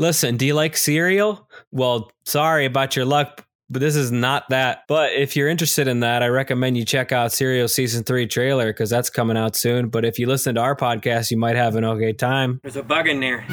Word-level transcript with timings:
Listen, 0.00 0.36
do 0.36 0.46
you 0.46 0.54
like 0.54 0.76
cereal? 0.76 1.50
Well, 1.72 2.12
sorry 2.24 2.66
about 2.66 2.94
your 2.94 3.04
luck, 3.04 3.44
but 3.68 3.80
this 3.80 3.96
is 3.96 4.12
not 4.12 4.44
that. 4.50 4.84
But 4.86 5.12
if 5.14 5.34
you're 5.34 5.48
interested 5.48 5.88
in 5.88 6.00
that, 6.00 6.22
I 6.22 6.28
recommend 6.28 6.76
you 6.76 6.84
check 6.84 7.10
out 7.10 7.32
Serial 7.32 7.66
Season 7.66 8.04
3 8.04 8.28
trailer 8.28 8.68
because 8.68 8.90
that's 8.90 9.10
coming 9.10 9.36
out 9.36 9.56
soon. 9.56 9.88
But 9.88 10.04
if 10.04 10.20
you 10.20 10.28
listen 10.28 10.54
to 10.54 10.60
our 10.60 10.76
podcast, 10.76 11.32
you 11.32 11.36
might 11.36 11.56
have 11.56 11.74
an 11.74 11.84
okay 11.84 12.12
time. 12.12 12.60
There's 12.62 12.76
a 12.76 12.82
bug 12.84 13.08
in 13.08 13.18
there. 13.18 13.44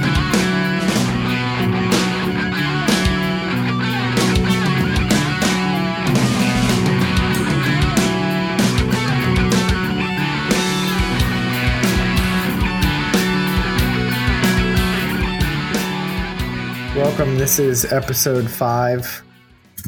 Welcome. 17.18 17.38
This 17.38 17.60
is 17.60 17.94
episode 17.94 18.52
five 18.52 19.24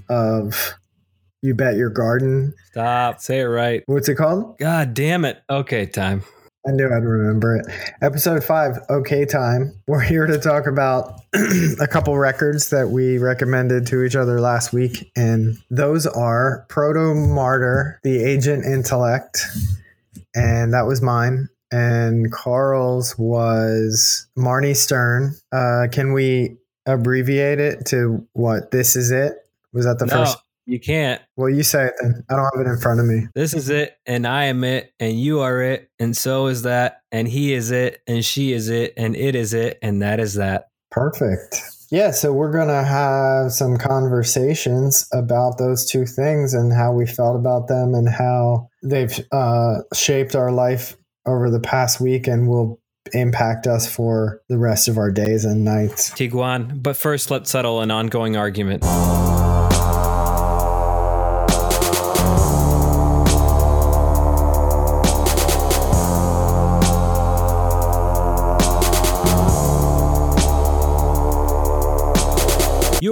of 0.08 0.76
You 1.42 1.56
Bet 1.56 1.76
Your 1.76 1.90
Garden. 1.90 2.54
Stop. 2.72 3.20
Say 3.20 3.42
it 3.42 3.48
right. 3.48 3.84
What's 3.86 4.08
it 4.08 4.16
called? 4.16 4.58
God 4.60 4.94
damn 4.94 5.26
it. 5.26 5.42
Okay, 5.50 5.86
time. 5.88 6.24
I 6.66 6.72
knew 6.72 6.86
I'd 6.86 7.04
remember 7.04 7.58
it. 7.58 7.66
Episode 8.02 8.46
five, 8.46 8.80
Okay 8.90 9.26
Time. 9.26 9.78
We're 9.88 10.00
here 10.00 10.26
to 10.26 10.40
talk 10.40 10.68
about 10.68 11.20
a 11.82 11.88
couple 11.92 12.18
records 12.18 12.70
that 12.70 12.92
we 12.92 13.18
recommended 13.18 13.86
to 13.88 14.06
each 14.06 14.16
other 14.16 14.40
last 14.40 14.72
week. 14.72 15.12
And 15.18 15.58
those 15.70 16.08
are 16.08 16.66
Protomartyr, 16.70 17.98
The 18.04 18.24
Agent 18.24 18.64
Intellect, 18.64 19.46
and 20.34 20.74
that 20.74 20.86
was 20.86 21.02
mine. 21.02 21.50
And 21.74 22.32
Carl's 22.32 23.18
was 23.18 24.26
Marnie 24.38 24.78
Stern. 24.78 25.36
Uh, 25.52 25.88
can 25.92 26.14
we 26.14 26.56
abbreviate 26.88 27.60
it 27.60 27.86
to 27.88 28.26
what? 28.34 28.72
This 28.72 28.96
is 28.96 29.12
it? 29.12 29.34
Was 29.74 29.86
that 29.86 30.00
the 30.00 30.06
no, 30.06 30.26
first? 30.26 30.38
you 30.66 30.80
can't. 30.80 31.22
Well, 31.36 31.50
you 31.50 31.64
say 31.64 31.86
it 31.86 31.94
then. 32.02 32.24
I 32.30 32.36
don't 32.36 32.50
have 32.56 32.66
it 32.66 32.70
in 32.70 32.78
front 32.78 33.00
of 33.00 33.06
me. 33.06 33.28
This 33.36 33.54
is 33.54 33.70
it, 33.70 33.98
and 34.06 34.26
I 34.26 34.46
am 34.46 34.64
it, 34.64 34.94
and 35.00 35.20
you 35.20 35.42
are 35.42 35.62
it, 35.62 35.90
and 36.00 36.16
so 36.16 36.48
is 36.48 36.64
that, 36.64 37.02
and 37.12 37.28
he 37.28 37.54
is 37.54 37.72
it, 37.72 38.02
and 38.08 38.24
she 38.24 38.54
is 38.54 38.70
it, 38.70 38.94
and 38.98 39.16
it 39.16 39.36
is 39.36 39.54
it, 39.54 39.78
and 39.82 40.02
that 40.02 40.20
is 40.20 40.36
that. 40.36 40.70
Perfect. 40.90 41.62
Yeah, 41.90 42.12
so 42.12 42.34
we're 42.34 42.52
going 42.52 42.68
to 42.68 42.84
have 42.84 43.54
some 43.54 43.78
conversations 43.78 45.08
about 45.14 45.58
those 45.58 45.90
two 45.90 46.06
things 46.06 46.54
and 46.54 46.74
how 46.74 46.92
we 46.92 47.06
felt 47.06 47.38
about 47.38 47.70
them 47.70 47.94
and 47.94 48.10
how 48.10 48.70
they've 48.84 49.18
uh, 49.32 49.80
shaped 49.94 50.36
our 50.36 50.52
life 50.52 50.98
over 51.26 51.50
the 51.50 51.62
past 51.62 52.02
week 52.02 52.28
and 52.28 52.50
will 52.50 52.82
impact 53.14 53.68
us 53.68 53.88
for 53.94 54.42
the 54.48 54.58
rest 54.58 54.88
of 54.88 54.98
our 54.98 55.12
days 55.12 55.46
and 55.46 55.64
nights. 55.64 56.12
Tiguan, 56.12 56.82
but 56.82 56.98
first 56.98 57.32
let's 57.32 57.50
settle 57.50 57.82
an 57.82 57.92
ongoing 57.92 58.38
argument. 58.38 58.84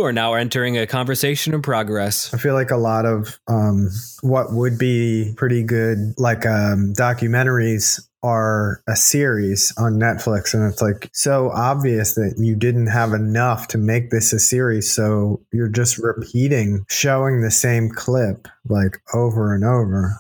Are 0.06 0.14
now 0.14 0.34
entering 0.34 0.78
a 0.78 0.88
conversation 0.88 1.54
in 1.54 1.62
progress. 1.62 2.34
I 2.34 2.38
feel 2.38 2.54
like 2.54 2.72
a 2.72 2.78
lot 2.78 3.06
of 3.06 3.40
um, 3.48 3.90
what 4.22 4.54
would 4.54 4.78
be 4.78 5.34
pretty 5.36 5.64
good, 5.64 6.14
like 6.18 6.46
um, 6.46 6.94
documentaries, 6.94 8.00
are 8.26 8.82
a 8.88 8.96
series 8.96 9.72
on 9.78 10.00
Netflix. 10.00 10.56
And 10.56 10.72
it's 10.72 10.82
like 10.82 11.12
so 11.14 11.52
obvious 11.52 12.16
that 12.16 12.34
you 12.40 12.56
didn't 12.56 12.88
have 12.88 13.14
enough 13.14 13.68
to 13.70 13.78
make 13.78 14.10
this 14.10 14.34
a 14.34 14.40
series. 14.40 14.92
So 14.92 15.44
you're 15.52 15.70
just 15.70 16.00
repeating, 16.00 16.86
showing 16.90 17.42
the 17.42 17.52
same 17.52 17.90
clip 17.90 18.48
like 18.68 18.98
over 19.14 19.54
and 19.54 19.64
over. 19.64 20.20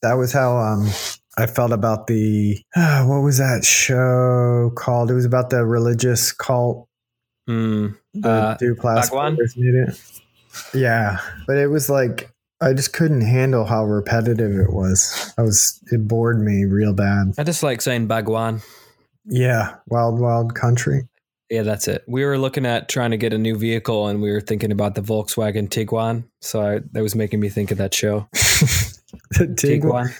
That 0.00 0.14
was 0.14 0.32
how 0.32 0.56
um, 0.56 0.88
I 1.36 1.46
felt 1.46 1.72
about 1.72 2.06
the, 2.06 2.58
uh, 2.74 3.04
what 3.06 3.20
was 3.20 3.36
that 3.36 3.66
show 3.66 4.72
called? 4.74 5.10
It 5.10 5.14
was 5.14 5.26
about 5.26 5.50
the 5.50 5.66
religious 5.66 6.32
cult. 6.32 6.88
Mm, 7.46 7.98
The 8.14 8.28
uh, 8.28 8.58
Duplass 8.58 9.02
Bhagwan? 9.04 9.36
brothers 9.36 9.56
made 9.56 9.74
it. 9.74 10.00
Yeah, 10.74 11.18
but 11.46 11.56
it 11.56 11.68
was 11.68 11.88
like 11.88 12.30
I 12.60 12.74
just 12.74 12.92
couldn't 12.92 13.22
handle 13.22 13.64
how 13.64 13.84
repetitive 13.84 14.52
it 14.52 14.72
was. 14.72 15.32
I 15.38 15.42
was 15.42 15.80
it 15.90 16.06
bored 16.06 16.40
me 16.40 16.64
real 16.64 16.92
bad. 16.92 17.34
I 17.38 17.44
just 17.44 17.62
like 17.62 17.80
saying 17.80 18.06
Bhagwan. 18.06 18.60
Yeah, 19.24 19.76
wild 19.86 20.20
wild 20.20 20.54
country. 20.54 21.08
Yeah, 21.50 21.62
that's 21.62 21.86
it. 21.86 22.02
We 22.06 22.24
were 22.24 22.38
looking 22.38 22.64
at 22.64 22.88
trying 22.88 23.10
to 23.10 23.18
get 23.18 23.34
a 23.34 23.38
new 23.38 23.58
vehicle 23.58 24.08
and 24.08 24.22
we 24.22 24.30
were 24.30 24.40
thinking 24.40 24.72
about 24.72 24.94
the 24.94 25.02
Volkswagen 25.02 25.68
Tiguan. 25.68 26.24
So 26.40 26.62
I, 26.62 26.80
that 26.92 27.02
was 27.02 27.14
making 27.14 27.40
me 27.40 27.50
think 27.50 27.70
of 27.70 27.78
that 27.78 27.94
show. 27.94 28.26
The 29.32 29.46
Tiguan. 29.46 30.10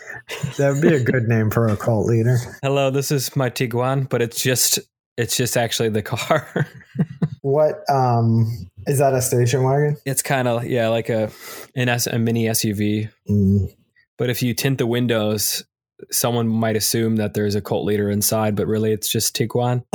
That 0.56 0.72
would 0.72 0.82
be 0.82 0.94
a 0.94 1.02
good 1.02 1.28
name 1.28 1.50
for 1.50 1.66
a 1.66 1.76
cult 1.76 2.06
leader. 2.06 2.36
Hello, 2.62 2.90
this 2.90 3.10
is 3.10 3.34
my 3.34 3.48
Tiguan, 3.50 4.08
but 4.08 4.20
it's 4.22 4.40
just 4.40 4.78
it's 5.16 5.36
just 5.36 5.56
actually 5.56 5.90
the 5.90 6.02
car. 6.12 6.66
What 7.42 7.88
um 7.90 8.68
is 8.86 8.98
that 8.98 9.14
a 9.14 9.22
station 9.22 9.62
wagon? 9.62 9.96
it's 10.04 10.22
kind 10.22 10.48
of 10.48 10.64
yeah, 10.64 10.88
like 10.88 11.08
a 11.08 11.30
an 11.74 11.88
S, 11.88 12.06
a 12.06 12.18
mini 12.18 12.46
SUV. 12.46 13.10
Mm. 13.28 13.74
But 14.18 14.30
if 14.30 14.42
you 14.42 14.54
tint 14.54 14.78
the 14.78 14.86
windows, 14.86 15.64
someone 16.10 16.48
might 16.48 16.76
assume 16.76 17.16
that 17.16 17.34
there's 17.34 17.54
a 17.54 17.60
cult 17.60 17.84
leader 17.84 18.10
inside, 18.10 18.54
but 18.54 18.66
really 18.66 18.92
it's 18.92 19.10
just 19.10 19.36
Tiguan. 19.36 19.84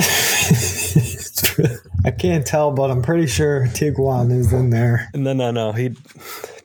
I 2.05 2.11
can't 2.11 2.45
tell, 2.45 2.71
but 2.71 2.91
I'm 2.91 3.01
pretty 3.01 3.27
sure 3.27 3.65
Tiguan 3.67 4.31
is 4.31 4.53
in 4.53 4.69
there. 4.69 5.09
No, 5.13 5.33
no, 5.33 5.51
no. 5.51 5.71
He 5.71 5.89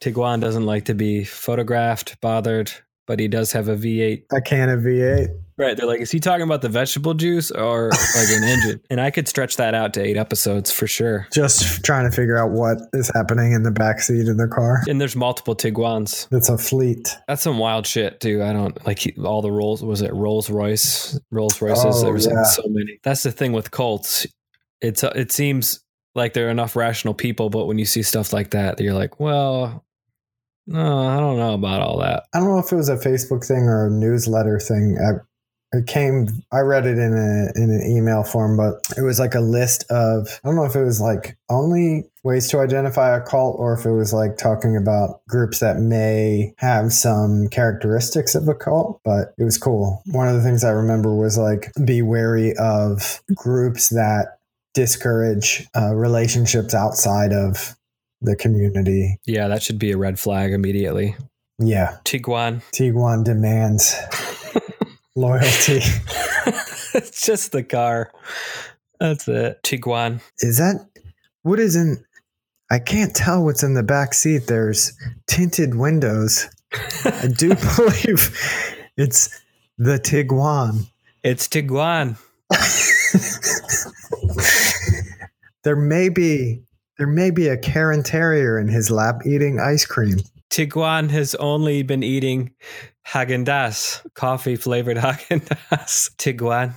Tiguan 0.01 0.41
doesn't 0.41 0.67
like 0.67 0.87
to 0.87 0.95
be 0.95 1.25
photographed, 1.25 2.21
bothered, 2.21 2.73
but 3.07 3.19
he 3.19 3.29
does 3.29 3.53
have 3.53 3.69
a 3.69 3.77
V8 3.77 4.25
A 4.33 4.41
can 4.41 4.69
of 4.69 4.81
V8. 4.81 5.29
Right. 5.63 5.77
They're 5.77 5.87
like, 5.87 6.01
is 6.01 6.11
he 6.11 6.21
talking 6.21 6.43
about 6.43 6.63
the 6.63 6.69
vegetable 6.69 7.15
juice 7.15 7.51
or 7.51 7.91
like 7.91 8.29
an 8.31 8.45
engine? 8.45 8.81
And 8.91 9.01
I 9.01 9.11
could 9.11 9.27
stretch 9.27 9.57
that 9.57 9.75
out 9.75 9.95
to 9.95 10.03
eight 10.03 10.17
episodes 10.17 10.71
for 10.71 10.87
sure. 10.87 11.27
Just 11.33 11.85
trying 11.85 12.09
to 12.11 12.15
figure 12.15 12.37
out 12.37 12.51
what 12.51 12.79
is 12.93 13.11
happening 13.15 13.53
in 13.53 13.63
the 13.63 13.71
backseat 13.71 14.29
of 14.29 14.37
the 14.37 14.49
car. 14.49 14.83
And 14.87 15.01
there's 15.01 15.17
multiple 15.17 15.57
Tiguans. 15.57 16.29
It's 16.31 16.49
a 16.49 16.59
fleet. 16.59 17.17
That's 17.27 17.43
some 17.43 17.59
wild 17.59 17.87
shit, 17.87 18.21
too. 18.21 18.43
I 18.43 18.53
don't 18.53 18.85
like 18.87 18.99
he- 18.99 19.15
all 19.25 19.41
the 19.41 19.51
Rolls. 19.51 19.83
Was 19.83 20.03
it 20.03 20.13
Rolls 20.13 20.51
Royce? 20.51 21.19
Rolls 21.31 21.61
Royces. 21.63 21.97
Oh, 21.97 22.03
there 22.03 22.13
was 22.13 22.27
yeah. 22.27 22.35
like 22.35 22.47
so 22.47 22.65
many. 22.67 22.99
That's 23.03 23.23
the 23.23 23.33
thing 23.33 23.53
with 23.53 23.71
Colts. 23.71 24.27
It's 24.81 25.05
uh, 25.05 25.13
it 25.15 25.33
seems 25.33 25.81
like 26.15 26.35
there 26.35 26.49
are 26.49 26.51
enough 26.51 26.77
rational 26.77 27.15
people, 27.15 27.49
but 27.51 27.67
when 27.67 27.79
you 27.79 27.87
see 27.87 28.03
stuff 28.03 28.33
like 28.33 28.51
that, 28.51 28.81
you're 28.81 28.95
like, 28.95 29.21
well, 29.21 29.85
no, 30.67 31.09
I 31.09 31.19
don't 31.19 31.39
know 31.39 31.55
about 31.55 31.81
all 31.81 31.99
that. 32.01 32.25
I 32.35 32.39
don't 32.39 32.49
know 32.49 32.59
if 32.59 32.71
it 32.71 32.77
was 32.77 32.89
a 32.89 32.97
Facebook 32.97 33.47
thing 33.47 33.65
or 33.65 33.87
a 33.87 33.91
newsletter 33.91 34.59
thing. 34.61 34.99
I, 34.99 35.21
it 35.73 35.87
came. 35.87 36.29
I 36.53 36.61
read 36.61 36.87
it 36.87 36.99
in 36.99 37.15
a 37.15 37.59
in 37.59 37.71
an 37.71 37.83
email 37.87 38.23
form, 38.25 38.57
but 38.57 38.87
it 38.97 39.03
was 39.03 39.19
like 39.19 39.35
a 39.35 39.41
list 39.41 39.85
of. 39.91 40.41
I 40.45 40.49
don't 40.49 40.57
know 40.57 40.65
if 40.65 40.77
it 40.77 40.85
was 40.85 41.01
like 41.01 41.37
only 41.49 42.05
ways 42.25 42.49
to 42.49 42.61
identify 42.61 43.17
a 43.17 43.21
cult, 43.21 43.57
or 43.59 43.73
if 43.73 43.87
it 43.87 43.93
was 43.93 44.13
like 44.13 44.37
talking 44.37 44.77
about 44.77 45.25
groups 45.27 45.61
that 45.61 45.79
may 45.79 46.55
have 46.59 46.93
some 46.93 47.49
characteristics 47.49 48.35
of 48.35 48.49
a 48.49 48.55
cult. 48.55 49.01
But 49.05 49.35
it 49.39 49.45
was 49.45 49.57
cool. 49.57 50.03
One 50.07 50.29
of 50.29 50.35
the 50.35 50.43
things 50.43 50.63
I 50.63 50.71
remember 50.71 51.15
was 51.15 51.39
like 51.39 51.73
be 51.85 52.03
wary 52.03 52.55
of 52.57 53.23
groups 53.35 53.89
that 53.91 54.39
discourage 54.75 55.67
uh, 55.77 55.95
relationships 55.95 56.75
outside 56.75 57.33
of 57.33 57.77
the 58.21 58.37
community. 58.37 59.19
Yeah, 59.27 59.49
that 59.49 59.63
should 59.63 59.79
be 59.79 59.93
a 59.93 59.99
red 59.99 60.19
flag 60.19 60.53
immediately. 60.53 61.17
Yeah, 61.59 61.99
Tiguan. 62.05 62.63
Tiguan 62.73 63.25
demands 63.25 63.95
loyalty. 65.15 65.81
it's 66.95 67.25
just 67.25 67.53
the 67.53 67.63
car. 67.63 68.13
That's 69.01 69.27
it. 69.29 69.63
Tiguan. 69.63 70.21
Is 70.39 70.59
that 70.59 70.87
what 71.43 71.59
is 71.59 71.77
in? 71.77 72.05
I 72.71 72.79
can't 72.79 73.15
tell 73.15 73.45
what's 73.45 73.63
in 73.63 73.75
the 73.75 73.83
back 73.83 74.15
seat. 74.15 74.47
There's 74.47 74.93
tinted 75.27 75.75
windows. 75.75 76.49
I 77.05 77.29
do 77.37 77.49
believe 77.77 78.39
it's 78.97 79.29
the 79.79 79.99
Tiguan. 79.99 80.87
It's 81.23 81.49
Tiguan. 81.49 82.17
there 85.65 85.77
may 85.77 86.09
be 86.09 86.63
there 86.99 87.07
may 87.07 87.31
be 87.31 87.49
a 87.49 87.57
Cairn 87.57 88.03
Terrier 88.03 88.59
in 88.59 88.69
his 88.69 88.91
lap 88.91 89.23
eating 89.27 89.59
ice 89.59 89.85
cream. 89.85 90.19
Tiguan 90.53 91.09
has 91.09 91.35
only 91.37 91.83
been 91.83 92.03
eating 92.03 92.51
Haagen 93.09 93.43
Dazs, 93.47 94.05
coffee 94.13 94.55
flavored 94.55 94.97
Haagen 94.99 95.41
Dazs. 95.41 96.15
Tiguan. 96.17 96.75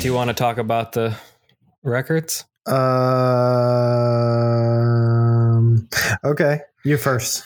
Do 0.00 0.06
you 0.08 0.14
want 0.14 0.28
to 0.28 0.34
talk 0.34 0.56
about 0.56 0.92
the 0.92 1.14
records? 1.82 2.46
Um. 2.66 2.76
Okay, 6.24 6.62
you 6.84 6.96
first. 6.96 7.44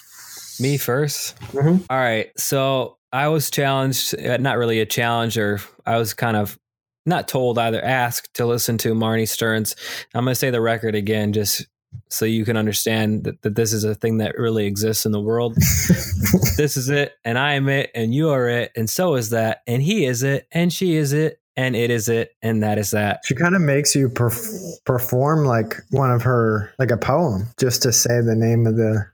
Me 0.61 0.79
1st 0.79 1.35
Mhm. 1.51 1.85
All 1.91 1.97
right. 1.99 2.31
So 2.39 2.94
I 3.15 3.29
was 3.29 3.49
challenged, 3.49 4.19
uh, 4.19 4.39
not 4.39 4.59
really 4.59 4.81
a 4.81 4.87
challenge, 4.87 5.39
or 5.39 5.61
I 5.87 5.99
was 5.99 6.15
kind 6.15 6.37
of 6.37 6.59
not 7.07 7.29
told 7.29 7.61
either, 7.61 7.81
asked 7.81 8.35
to 8.35 8.45
listen 8.45 8.77
to 8.79 8.93
Marnie 8.93 9.29
Stern's. 9.29 9.77
I'm 10.17 10.25
going 10.25 10.33
to 10.33 10.35
say 10.35 10.51
the 10.51 10.61
record 10.61 10.97
again, 10.97 11.33
just 11.33 11.65
so 12.09 12.25
you 12.25 12.45
can 12.45 12.57
understand 12.57 13.23
that, 13.23 13.41
that 13.43 13.55
this 13.55 13.73
is 13.73 13.85
a 13.85 13.95
thing 13.95 14.19
that 14.19 14.37
really 14.37 14.67
exists 14.67 15.07
in 15.07 15.13
the 15.13 15.21
world. 15.21 15.55
this 16.57 16.77
is 16.77 16.89
it, 16.89 17.13
and 17.25 17.39
I 17.39 17.53
am 17.53 17.69
it, 17.69 17.93
and 17.95 18.13
you 18.13 18.31
are 18.31 18.49
it, 18.49 18.73
and 18.75 18.91
so 18.91 19.15
is 19.15 19.31
that, 19.31 19.63
and 19.69 19.81
he 19.81 20.07
is 20.07 20.25
it, 20.25 20.49
and 20.51 20.73
she 20.73 20.97
is 20.97 21.13
it, 21.13 21.39
and 21.57 21.77
it 21.77 21.91
is 21.91 22.09
it, 22.09 22.35
and 22.43 22.65
that 22.65 22.79
is 22.79 22.91
that. 22.91 23.21
She 23.27 23.37
kind 23.37 23.55
of 23.55 23.63
makes 23.63 23.95
you 23.95 24.09
perf- 24.09 24.85
perform 24.85 25.45
like 25.45 25.77
one 25.93 26.11
of 26.11 26.23
her, 26.23 26.75
like 26.81 26.91
a 26.91 26.97
poem, 26.97 27.47
just 27.61 27.81
to 27.83 27.93
say 27.93 28.21
the 28.21 28.35
name 28.35 28.67
of 28.67 28.77
the 28.77 29.07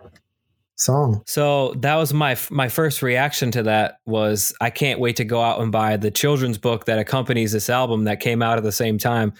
song. 0.80 1.22
So 1.26 1.74
that 1.78 1.96
was 1.96 2.12
my 2.12 2.36
my 2.50 2.68
first 2.68 3.02
reaction 3.02 3.50
to 3.52 3.62
that 3.64 3.98
was 4.06 4.54
I 4.60 4.70
can't 4.70 5.00
wait 5.00 5.16
to 5.16 5.24
go 5.24 5.42
out 5.42 5.60
and 5.60 5.70
buy 5.70 5.96
the 5.96 6.10
children's 6.10 6.58
book 6.58 6.86
that 6.86 6.98
accompanies 6.98 7.52
this 7.52 7.70
album 7.70 8.04
that 8.04 8.20
came 8.20 8.42
out 8.42 8.58
at 8.58 8.64
the 8.64 8.72
same 8.72 8.98
time 8.98 9.32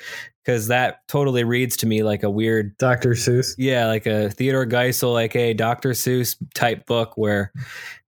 because 0.45 0.69
that 0.69 1.07
totally 1.09 1.45
reads 1.45 1.77
to 1.79 1.87
me 1.87 2.03
like 2.03 2.23
a 2.23 2.31
weird 2.31 2.77
Dr. 2.79 3.11
Seuss. 3.11 3.55
yeah 3.59 3.87
like 3.87 4.07
a 4.07 4.31
Theodore 4.31 4.67
Geisel 4.67 5.13
like 5.13 5.35
a 5.37 5.55
Dr. 5.55 5.91
Seuss 5.91 6.37
type 6.55 6.87
book 6.87 7.17
where 7.17 7.53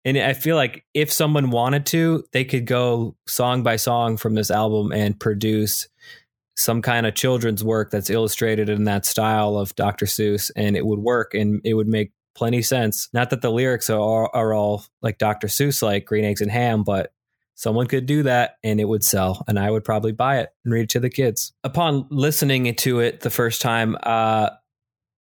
and 0.06 0.18
I 0.18 0.34
feel 0.34 0.56
like 0.56 0.84
if 0.92 1.12
someone 1.12 1.50
wanted 1.50 1.86
to 1.86 2.24
they 2.32 2.44
could 2.44 2.66
go 2.66 3.16
song 3.26 3.62
by 3.62 3.76
song 3.76 4.16
from 4.16 4.34
this 4.34 4.50
album 4.50 4.92
and 4.92 5.18
produce 5.18 5.88
some 6.56 6.82
kind 6.82 7.04
of 7.04 7.14
children's 7.14 7.64
work 7.64 7.90
that's 7.90 8.10
illustrated 8.10 8.68
in 8.68 8.84
that 8.84 9.04
style 9.04 9.56
of 9.56 9.74
Dr. 9.74 10.06
Seuss 10.06 10.50
and 10.54 10.76
it 10.76 10.86
would 10.86 11.00
work 11.00 11.34
and 11.34 11.60
it 11.64 11.74
would 11.74 11.88
make 11.88 12.12
plenty 12.34 12.62
sense. 12.62 13.08
Not 13.12 13.31
that 13.31 13.42
the 13.42 13.50
lyrics 13.50 13.90
are, 13.90 14.28
are 14.34 14.52
all 14.52 14.84
like 15.02 15.19
Dr. 15.19 15.46
Seuss, 15.46 15.82
like 15.82 16.06
Green 16.06 16.25
Eggs 16.25 16.40
and 16.40 16.50
Ham, 16.50 16.82
but 16.82 17.12
someone 17.54 17.86
could 17.86 18.06
do 18.06 18.25
that 18.25 18.56
and 18.64 18.81
it 18.81 18.84
would 18.84 19.04
sell, 19.04 19.44
and 19.46 19.58
I 19.58 19.70
would 19.70 19.84
probably 19.84 20.12
buy 20.12 20.38
it 20.38 20.50
and 20.64 20.75
read 20.75 20.82
it 20.82 20.90
to 20.90 21.00
the 21.00 21.10
kids. 21.10 21.52
Upon 21.62 22.06
listening 22.10 22.75
to 22.75 23.00
it 23.00 23.20
the 23.20 23.31
first 23.31 23.62
time, 23.62 23.96
uh, 24.02 24.50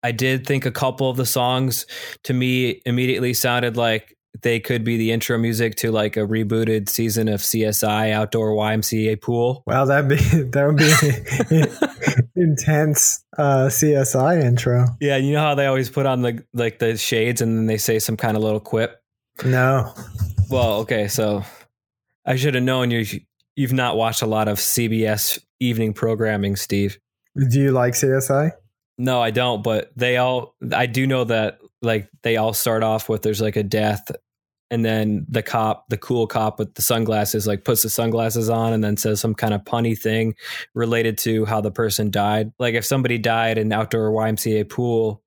I 0.03 0.13
did 0.13 0.47
think 0.47 0.67
a 0.67 0.71
couple 0.71 1.11
of 1.11 1.17
the 1.17 1.27
songs 1.27 1.87
to 2.25 2.35
me 2.35 2.83
immediately 2.85 3.35
sounded 3.35 3.77
like 3.77 4.18
they 4.43 4.61
could 4.61 4.85
be 4.85 4.97
the 4.97 5.11
intro 5.11 5.39
music 5.39 5.75
to 5.77 5.91
like 5.91 6.17
a 6.17 6.21
rebooted 6.21 6.89
season 6.89 7.29
of 7.29 7.41
CSI 7.41 8.13
Outdoor 8.13 8.51
YMCA 8.51 9.21
Pool. 9.21 9.63
Wow, 9.67 9.85
that'd 9.85 10.09
be 10.09 10.17
that 10.53 10.67
would 10.67 10.77
be 10.77 12.31
intense 12.41 13.25
uh, 13.37 13.67
CSI 13.67 14.43
intro. 14.43 14.87
Yeah, 15.01 15.17
you 15.17 15.33
know 15.33 15.41
how 15.41 15.55
they 15.55 15.67
always 15.67 15.91
put 15.91 16.07
on 16.07 16.23
the 16.23 16.45
like 16.53 16.79
the 16.79 16.97
shades 16.97 17.41
and 17.41 17.57
then 17.57 17.67
they 17.67 17.79
say 17.79 17.99
some 17.99 18.17
kind 18.17 18.37
of 18.37 18.43
little 18.43 18.61
quip. 18.61 19.01
No, 19.45 19.95
Well, 20.51 20.79
okay, 20.81 21.07
so 21.07 21.45
I 22.27 22.37
should 22.37 22.55
have 22.55 22.65
known 22.65 22.91
you. 22.91 23.05
You've 23.55 23.73
not 23.73 23.97
watched 23.97 24.23
a 24.23 24.27
lot 24.27 24.49
of 24.49 24.59
CBS 24.59 25.39
evening 25.61 25.93
programming, 25.93 26.57
Steve. 26.57 26.99
do 27.49 27.61
you 27.61 27.73
like 27.73 27.95
CSI? 27.95 28.53
No, 28.99 29.21
I 29.21 29.31
don't. 29.31 29.63
But 29.63 29.93
they 29.97 30.17
all, 30.17 30.55
I 30.73 30.87
do 30.87 31.07
know 31.07 31.25
that 31.25 31.59
like 31.83 32.09
they 32.23 32.37
all 32.37 32.53
start 32.53 32.83
off 32.83 33.09
with 33.09 33.23
there's 33.23 33.41
like 33.41 33.57
a 33.57 33.63
death, 33.63 34.11
and 34.71 34.85
then 34.85 35.27
the 35.29 35.43
cop, 35.43 35.89
the 35.89 35.97
cool 35.97 36.27
cop 36.27 36.59
with 36.59 36.75
the 36.75 36.83
sunglasses, 36.83 37.47
like 37.47 37.65
puts 37.65 37.83
the 37.83 37.91
sunglasses 37.91 38.51
on 38.51 38.73
and 38.73 38.83
then 38.83 38.97
says 38.97 39.21
some 39.21 39.35
kind 39.35 39.55
of 39.55 39.63
punny 39.63 39.99
thing 39.99 40.35
related 40.75 41.19
to 41.19 41.45
how 41.45 41.61
the 41.61 41.71
person 41.71 42.11
died. 42.11 42.53
Like 42.59 42.75
if 42.75 42.85
somebody 42.85 43.19
died 43.19 43.59
in 43.59 43.73
outdoor 43.73 44.11
YMCA 44.11 44.69
pool, 44.69 45.23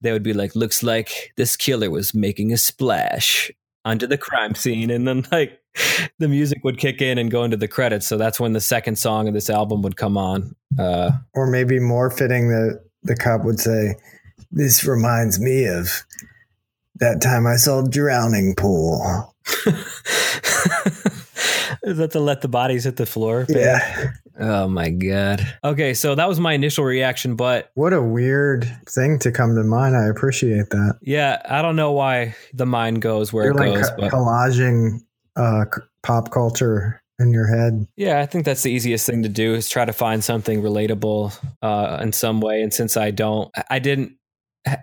they 0.00 0.12
would 0.12 0.22
be 0.22 0.32
like, 0.32 0.54
"Looks 0.54 0.82
like 0.82 1.32
this 1.36 1.56
killer 1.56 1.90
was 1.90 2.14
making 2.14 2.52
a 2.52 2.56
splash." 2.56 3.50
onto 3.86 4.06
the 4.06 4.18
crime 4.18 4.54
scene 4.54 4.90
and 4.90 5.08
then 5.08 5.24
like 5.32 5.58
the 6.18 6.28
music 6.28 6.62
would 6.64 6.76
kick 6.76 7.00
in 7.00 7.16
and 7.16 7.30
go 7.30 7.44
into 7.44 7.56
the 7.56 7.66
credits 7.66 8.06
so 8.06 8.18
that's 8.18 8.38
when 8.38 8.52
the 8.52 8.60
second 8.60 8.96
song 8.96 9.26
of 9.26 9.32
this 9.32 9.48
album 9.48 9.80
would 9.80 9.96
come 9.96 10.18
on 10.18 10.54
uh 10.78 11.12
Or 11.32 11.46
maybe 11.46 11.80
more 11.80 12.10
fitting 12.10 12.48
that 12.48 12.80
the 13.02 13.16
cop 13.16 13.44
would 13.44 13.60
say, 13.60 13.94
"This 14.50 14.84
reminds 14.84 15.38
me 15.40 15.66
of 15.66 16.04
that 16.96 17.20
time 17.20 17.46
I 17.46 17.56
saw 17.56 17.82
Drowning 17.82 18.54
Pool." 18.56 19.34
is 21.82 21.96
that 21.96 22.10
to 22.12 22.20
let 22.20 22.40
the 22.42 22.48
bodies 22.48 22.84
hit 22.84 22.96
the 22.96 23.06
floor 23.06 23.44
bit? 23.46 23.56
Yeah, 23.56 24.10
oh 24.38 24.68
my 24.68 24.90
god 24.90 25.46
okay 25.64 25.92
so 25.92 26.14
that 26.14 26.28
was 26.28 26.38
my 26.40 26.52
initial 26.52 26.84
reaction 26.84 27.36
but 27.36 27.70
what 27.74 27.92
a 27.92 28.00
weird 28.00 28.64
thing 28.88 29.18
to 29.18 29.32
come 29.32 29.54
to 29.54 29.64
mind. 29.64 29.96
I 29.96 30.06
appreciate 30.06 30.70
that. 30.70 30.98
yeah 31.02 31.42
i 31.48 31.60
don't 31.62 31.76
know 31.76 31.92
why 31.92 32.34
the 32.54 32.66
mind 32.66 33.02
goes 33.02 33.32
where 33.32 33.44
You're 33.46 33.54
it 33.54 33.70
like 33.70 33.74
goes 33.74 33.90
co- 33.90 33.96
but 33.98 34.12
collaging 34.12 35.00
uh, 35.36 35.64
c- 35.74 35.82
pop 36.02 36.30
culture 36.30 37.02
in 37.18 37.32
your 37.32 37.46
head. 37.46 37.86
Yeah, 37.96 38.20
I 38.20 38.26
think 38.26 38.44
that's 38.46 38.62
the 38.62 38.72
easiest 38.72 39.06
thing 39.06 39.22
to 39.22 39.28
do 39.28 39.54
is 39.54 39.68
try 39.68 39.84
to 39.84 39.92
find 39.92 40.24
something 40.24 40.62
relatable 40.62 41.36
uh, 41.62 41.98
in 42.02 42.12
some 42.12 42.40
way. 42.40 42.62
And 42.62 42.72
since 42.72 42.96
I 42.96 43.10
don't, 43.10 43.50
I 43.68 43.78
didn't 43.78 44.12
ha- 44.12 44.19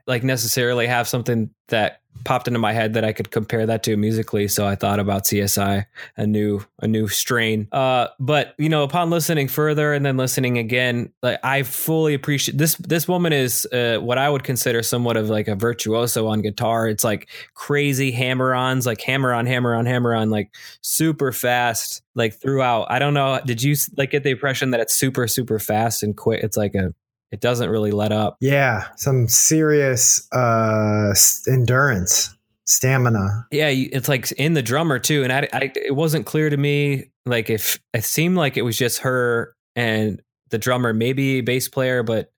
like 0.08 0.24
necessarily 0.24 0.88
have 0.88 1.08
something 1.08 1.50
that 1.70 2.02
popped 2.24 2.48
into 2.48 2.60
my 2.60 2.74
head 2.74 2.94
that 2.94 3.04
I 3.04 3.14
could 3.14 3.32
compare 3.32 3.66
that 3.66 3.84
to 3.84 3.96
musically. 3.96 4.48
So 4.48 4.66
I 4.66 4.76
thought 4.76 5.00
about 5.00 5.26
CSI, 5.26 5.86
a 6.18 6.28
new, 6.28 6.62
a 6.82 6.88
new 6.88 7.08
strain. 7.08 7.68
Uh, 7.72 8.08
but 8.20 8.54
you 8.58 8.70
know, 8.70 8.84
upon 8.84 9.10
listening 9.10 9.48
further 9.48 9.94
and 9.94 10.06
then 10.06 10.18
listening 10.18 10.58
again, 10.58 11.12
like 11.22 11.40
I 11.44 11.64
fully 11.64 12.14
appreciate 12.14 12.58
this. 12.58 12.76
This 12.76 13.08
woman 13.08 13.34
is 13.34 13.66
uh, 13.68 14.00
what 14.00 14.18
I 14.18 14.30
would 14.30 14.44
consider 14.44 14.84
somewhat 14.84 15.18
of 15.18 15.30
like 15.30 15.48
a 15.48 15.56
virtuoso 15.56 16.28
on 16.28 16.42
guitar. 16.42 16.88
It's 16.88 17.04
like 17.04 17.30
crazy 17.54 18.12
hammer-ons, 18.12 18.86
like 18.86 19.02
hammer 19.02 19.34
on, 19.34 19.46
hammer 19.46 19.76
on, 19.76 19.86
hammer 19.86 20.16
on, 20.16 20.30
like 20.30 20.54
super 20.82 21.32
fast 21.32 22.02
like 22.16 22.34
throughout 22.34 22.88
i 22.90 22.98
don't 22.98 23.14
know 23.14 23.40
did 23.46 23.62
you 23.62 23.76
like 23.96 24.12
get 24.12 24.24
the 24.24 24.32
impression 24.32 24.72
that 24.72 24.80
it's 24.80 24.96
super 24.96 25.28
super 25.28 25.60
fast 25.60 26.02
and 26.02 26.18
quick 26.18 26.44
it's 26.44 26.58
like 26.58 26.74
a 26.74 26.94
it 27.32 27.42
doesn't 27.42 27.70
really 27.70 27.92
let 27.92 28.12
up. 28.12 28.38
Yeah, 28.40 28.88
some 28.96 29.28
serious 29.28 30.28
uh, 30.32 31.14
endurance, 31.48 32.36
stamina. 32.68 33.48
yeah 33.50 33.70
it's 33.70 34.10
like 34.10 34.30
in 34.34 34.52
the 34.54 34.62
drummer 34.62 35.00
too 35.00 35.24
and 35.24 35.32
I, 35.32 35.48
I 35.54 35.72
it 35.74 35.96
wasn't 35.96 36.26
clear 36.26 36.50
to 36.50 36.58
me 36.58 37.12
like 37.26 37.50
if 37.50 37.80
it 37.94 38.04
seemed 38.04 38.36
like 38.36 38.58
it 38.58 38.64
was 38.64 38.78
just 38.78 39.00
her 39.00 39.56
and 39.78 40.22
the 40.50 40.58
drummer 40.58 40.94
maybe 40.94 41.38
a 41.38 41.42
bass 41.42 41.70
player 41.70 42.04
but 42.04 42.30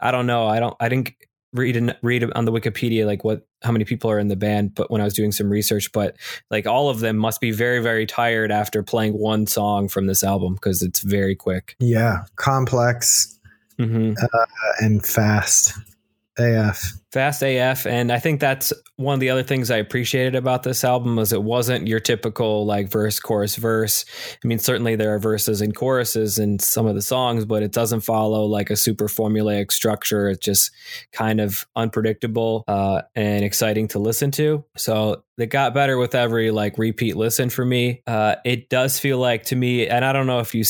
i 0.00 0.10
don't 0.10 0.26
know. 0.26 0.48
I 0.48 0.58
don't 0.58 0.74
i 0.80 0.88
didn't 0.88 1.12
read 1.52 1.96
read 2.02 2.32
on 2.32 2.44
the 2.46 2.52
wikipedia 2.52 3.06
like 3.06 3.22
what 3.22 3.46
how 3.62 3.70
many 3.70 3.84
people 3.84 4.10
are 4.10 4.18
in 4.18 4.26
the 4.26 4.34
band 4.34 4.74
but 4.74 4.90
when 4.90 5.00
i 5.00 5.04
was 5.04 5.14
doing 5.14 5.30
some 5.30 5.48
research 5.48 5.92
but 5.92 6.16
like 6.50 6.66
all 6.66 6.88
of 6.90 6.98
them 6.98 7.16
must 7.16 7.40
be 7.40 7.52
very 7.52 7.80
very 7.80 8.06
tired 8.06 8.50
after 8.50 8.82
playing 8.82 9.12
one 9.16 9.46
song 9.46 9.86
from 9.86 10.06
this 10.06 10.24
album 10.24 10.54
because 10.54 10.82
it's 10.82 10.98
very 11.00 11.36
quick. 11.36 11.76
Yeah, 11.78 12.24
complex 12.34 13.35
mm-hmm. 13.78 14.14
and 14.84 15.04
fast. 15.04 15.72
AF. 16.38 16.92
Fast 17.12 17.42
AF, 17.42 17.86
and 17.86 18.12
I 18.12 18.18
think 18.18 18.40
that's 18.40 18.72
one 18.96 19.14
of 19.14 19.20
the 19.20 19.30
other 19.30 19.42
things 19.42 19.70
I 19.70 19.78
appreciated 19.78 20.34
about 20.34 20.64
this 20.64 20.84
album 20.84 21.16
was 21.16 21.32
it 21.32 21.42
wasn't 21.42 21.86
your 21.86 22.00
typical 22.00 22.66
like 22.66 22.90
verse, 22.90 23.18
chorus, 23.18 23.56
verse. 23.56 24.04
I 24.44 24.46
mean, 24.46 24.58
certainly 24.58 24.96
there 24.96 25.14
are 25.14 25.18
verses 25.18 25.62
and 25.62 25.74
choruses 25.74 26.38
in 26.38 26.58
some 26.58 26.86
of 26.86 26.94
the 26.94 27.00
songs, 27.00 27.46
but 27.46 27.62
it 27.62 27.72
doesn't 27.72 28.00
follow 28.00 28.44
like 28.44 28.68
a 28.68 28.76
super 28.76 29.06
formulaic 29.06 29.72
structure. 29.72 30.28
It's 30.28 30.44
just 30.44 30.72
kind 31.12 31.40
of 31.40 31.66
unpredictable 31.74 32.64
uh, 32.68 33.02
and 33.14 33.42
exciting 33.44 33.88
to 33.88 33.98
listen 33.98 34.30
to. 34.32 34.64
So 34.76 35.22
it 35.38 35.46
got 35.46 35.72
better 35.72 35.96
with 35.96 36.14
every 36.14 36.50
like 36.50 36.76
repeat 36.76 37.16
listen 37.16 37.48
for 37.48 37.64
me. 37.64 38.02
Uh, 38.06 38.36
it 38.44 38.68
does 38.68 39.00
feel 39.00 39.18
like 39.18 39.44
to 39.44 39.56
me, 39.56 39.88
and 39.88 40.04
I 40.04 40.12
don't 40.12 40.26
know 40.26 40.40
if 40.40 40.54
you 40.54 40.64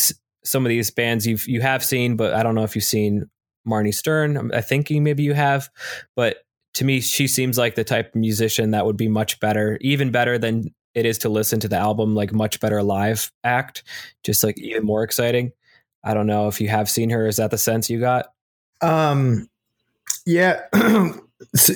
some 0.46 0.64
of 0.64 0.70
these 0.70 0.90
bands 0.90 1.26
you've 1.26 1.46
you 1.48 1.60
have 1.60 1.84
seen, 1.84 2.16
but 2.16 2.34
I 2.34 2.42
don't 2.42 2.54
know 2.54 2.64
if 2.64 2.74
you've 2.74 2.84
seen 2.84 3.28
Marnie 3.66 3.94
Stern. 3.94 4.36
I'm- 4.36 4.62
think 4.62 4.90
maybe 4.90 5.22
you 5.22 5.34
have, 5.34 5.68
but 6.14 6.38
to 6.74 6.84
me, 6.84 7.00
she 7.00 7.26
seems 7.26 7.56
like 7.56 7.74
the 7.74 7.84
type 7.84 8.10
of 8.10 8.20
musician 8.20 8.72
that 8.72 8.84
would 8.84 8.96
be 8.96 9.08
much 9.08 9.40
better, 9.40 9.78
even 9.80 10.10
better 10.10 10.38
than 10.38 10.74
it 10.94 11.06
is 11.06 11.18
to 11.18 11.28
listen 11.28 11.60
to 11.60 11.68
the 11.68 11.76
album, 11.76 12.14
like 12.14 12.32
much 12.32 12.60
better 12.60 12.82
live 12.82 13.30
act, 13.44 13.82
just 14.24 14.44
like 14.44 14.58
even 14.58 14.84
more 14.84 15.02
exciting. 15.02 15.52
I 16.04 16.14
don't 16.14 16.26
know 16.26 16.48
if 16.48 16.60
you 16.60 16.68
have 16.68 16.88
seen 16.88 17.10
her. 17.10 17.26
Is 17.26 17.36
that 17.36 17.50
the 17.50 17.58
sense 17.58 17.90
you 17.90 17.98
got? 17.98 18.26
Um, 18.80 19.48
yeah, 20.26 20.62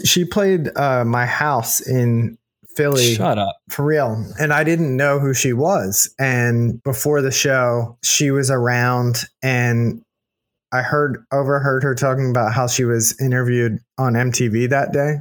she 0.05 0.25
played 0.25 0.69
uh, 0.77 1.05
my 1.05 1.27
house 1.27 1.81
in 1.81 2.39
Philly 2.77 3.15
Shut 3.15 3.39
up. 3.39 3.57
for 3.69 3.85
real, 3.85 4.25
and 4.39 4.53
I 4.53 4.65
didn't 4.65 4.97
know 4.97 5.19
who 5.19 5.35
she 5.35 5.53
was. 5.53 6.13
And 6.19 6.83
before 6.83 7.21
the 7.21 7.31
show, 7.31 7.99
she 8.03 8.31
was 8.31 8.51
around, 8.51 9.25
and 9.43 10.03
I 10.73 10.83
heard 10.83 11.25
overheard 11.33 11.83
her 11.83 11.95
talking 11.95 12.31
about 12.31 12.53
how 12.53 12.67
she 12.67 12.85
was 12.85 13.19
interviewed 13.21 13.79
on 13.99 14.15
MTV 14.15 14.71
that 14.71 14.93
day. 14.93 15.17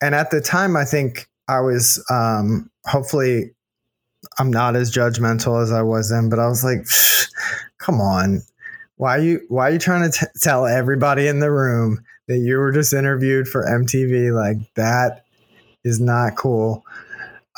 And 0.00 0.14
at 0.14 0.30
the 0.30 0.40
time, 0.40 0.76
I 0.76 0.84
think 0.84 1.26
I 1.48 1.60
was 1.60 2.04
um, 2.10 2.70
hopefully 2.86 3.52
I'm 4.38 4.50
not 4.50 4.76
as 4.76 4.94
judgmental 4.94 5.62
as 5.62 5.72
I 5.72 5.82
was 5.82 6.10
then, 6.10 6.28
but 6.28 6.38
I 6.38 6.46
was 6.46 6.64
like, 6.64 6.86
come 7.78 8.00
on. 8.00 8.42
Why 8.96 9.18
are 9.18 9.20
you 9.20 9.40
why 9.48 9.68
are 9.68 9.72
you 9.72 9.78
trying 9.78 10.10
to 10.10 10.16
t- 10.16 10.26
tell 10.40 10.66
everybody 10.66 11.26
in 11.26 11.40
the 11.40 11.50
room 11.50 12.04
that 12.28 12.38
you 12.38 12.58
were 12.58 12.70
just 12.70 12.92
interviewed 12.92 13.48
for 13.48 13.64
MTV 13.64 14.32
like 14.32 14.58
that 14.76 15.21
is 15.84 16.00
not 16.00 16.36
cool. 16.36 16.84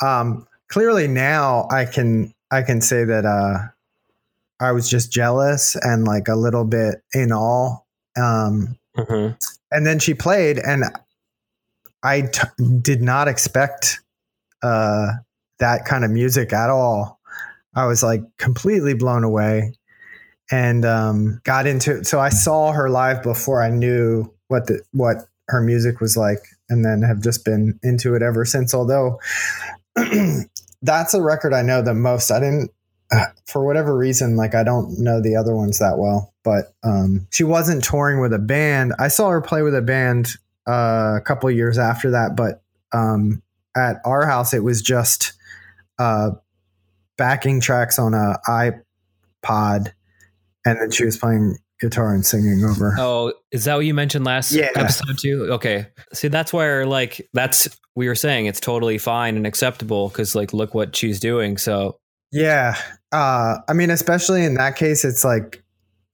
Um, 0.01 0.47
clearly 0.67 1.07
now 1.07 1.67
I 1.71 1.85
can 1.85 2.33
I 2.51 2.61
can 2.61 2.81
say 2.81 3.03
that 3.05 3.25
uh, 3.25 3.57
I 4.59 4.71
was 4.71 4.89
just 4.89 5.11
jealous 5.11 5.75
and 5.81 6.05
like 6.05 6.27
a 6.27 6.35
little 6.35 6.65
bit 6.65 7.03
in 7.13 7.31
awe. 7.31 7.77
Um, 8.17 8.77
Mm-hmm. 8.97 9.35
and 9.71 9.85
then 9.85 9.99
she 9.99 10.13
played, 10.13 10.57
and 10.57 10.85
I 12.01 12.21
t- 12.21 12.47
did 12.81 13.01
not 13.01 13.27
expect 13.27 13.99
uh, 14.63 15.07
that 15.59 15.83
kind 15.83 16.05
of 16.05 16.11
music 16.11 16.53
at 16.53 16.69
all. 16.69 17.19
I 17.75 17.85
was 17.87 18.01
like 18.01 18.21
completely 18.37 18.93
blown 18.93 19.25
away 19.25 19.73
and 20.49 20.85
um, 20.85 21.41
got 21.43 21.67
into 21.67 21.97
it. 21.97 22.07
So 22.07 22.21
I 22.21 22.29
saw 22.29 22.71
her 22.71 22.89
live 22.89 23.21
before 23.21 23.61
I 23.61 23.69
knew 23.69 24.31
what 24.47 24.67
the 24.67 24.81
what 24.93 25.27
her 25.49 25.59
music 25.59 25.99
was 25.99 26.15
like, 26.15 26.45
and 26.69 26.83
then 26.83 27.01
have 27.01 27.21
just 27.21 27.45
been 27.45 27.79
into 27.83 28.15
it 28.15 28.21
ever 28.21 28.45
since. 28.45 28.73
Although 28.73 29.19
that's 30.81 31.13
a 31.13 31.21
record 31.21 31.53
I 31.53 31.61
know 31.61 31.81
the 31.81 31.93
most. 31.93 32.31
I 32.31 32.39
didn't 32.39 32.71
uh, 33.11 33.25
for 33.45 33.63
whatever 33.63 33.95
reason, 33.95 34.35
like 34.35 34.55
I 34.55 34.63
don't 34.63 34.99
know 34.99 35.21
the 35.21 35.35
other 35.35 35.55
ones 35.55 35.79
that 35.79 35.97
well, 35.97 36.33
but 36.43 36.73
um, 36.83 37.27
she 37.31 37.43
wasn't 37.43 37.83
touring 37.83 38.19
with 38.19 38.33
a 38.33 38.39
band. 38.39 38.93
I 38.97 39.09
saw 39.09 39.29
her 39.29 39.41
play 39.41 39.61
with 39.61 39.75
a 39.75 39.81
band 39.81 40.29
uh, 40.67 41.15
a 41.17 41.21
couple 41.21 41.49
years 41.51 41.77
after 41.77 42.11
that, 42.11 42.35
but 42.35 42.63
um, 42.93 43.43
at 43.75 43.97
our 44.05 44.25
house, 44.25 44.53
it 44.53 44.63
was 44.63 44.81
just 44.81 45.33
uh, 45.99 46.31
backing 47.17 47.61
tracks 47.61 47.99
on 47.99 48.13
a 48.13 48.39
iPod, 48.47 49.93
and 50.65 50.79
then 50.79 50.89
she 50.89 51.05
was 51.05 51.17
playing 51.17 51.57
guitar 51.81 52.13
and 52.13 52.25
singing 52.25 52.63
over. 52.63 52.95
Oh, 52.99 53.33
is 53.51 53.65
that 53.65 53.75
what 53.75 53.85
you 53.85 53.93
mentioned 53.93 54.25
last 54.25 54.51
Yeah. 54.51 54.69
episode 54.75 55.17
too? 55.17 55.47
Okay. 55.53 55.87
See, 56.13 56.27
that's 56.29 56.53
where 56.53 56.85
like 56.85 57.27
that's 57.33 57.67
we 57.95 58.07
were 58.07 58.15
saying 58.15 58.45
it's 58.45 58.59
totally 58.59 58.97
fine 58.97 59.35
and 59.37 59.45
acceptable 59.47 60.09
because 60.09 60.35
like 60.35 60.53
look 60.53 60.73
what 60.73 60.95
she's 60.95 61.19
doing. 61.19 61.57
So 61.57 61.97
Yeah. 62.31 62.75
Uh, 63.11 63.57
I 63.67 63.73
mean, 63.73 63.89
especially 63.89 64.43
in 64.45 64.55
that 64.55 64.75
case, 64.75 65.05
it's 65.05 65.23
like 65.23 65.63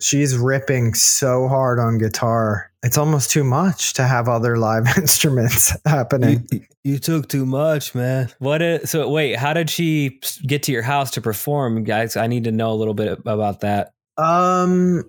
she's 0.02 0.38
ripping 0.38 0.94
so 0.94 1.48
hard 1.48 1.80
on 1.80 1.98
guitar. 1.98 2.72
It's 2.84 2.98
almost 2.98 3.30
too 3.30 3.44
much 3.44 3.94
to 3.94 4.04
have 4.04 4.28
other 4.28 4.58
live 4.58 4.86
instruments 4.98 5.76
happening. 5.86 6.48
you, 6.52 6.62
you 6.84 6.98
took 7.00 7.30
too 7.30 7.46
much, 7.46 7.94
man. 7.94 8.32
What? 8.40 8.62
Is, 8.64 8.90
so 8.90 9.08
wait, 9.10 9.36
how 9.36 9.54
did 9.54 9.70
she 9.70 10.20
get 10.48 10.64
to 10.64 10.72
your 10.72 10.82
house 10.82 11.12
to 11.12 11.22
perform, 11.22 11.84
guys? 11.84 12.16
I 12.18 12.26
need 12.26 12.44
to 12.46 12.52
know 12.52 12.72
a 12.72 12.74
little 12.74 12.96
bit 12.96 13.20
about 13.26 13.60
that. 13.62 13.94
Um, 14.18 15.04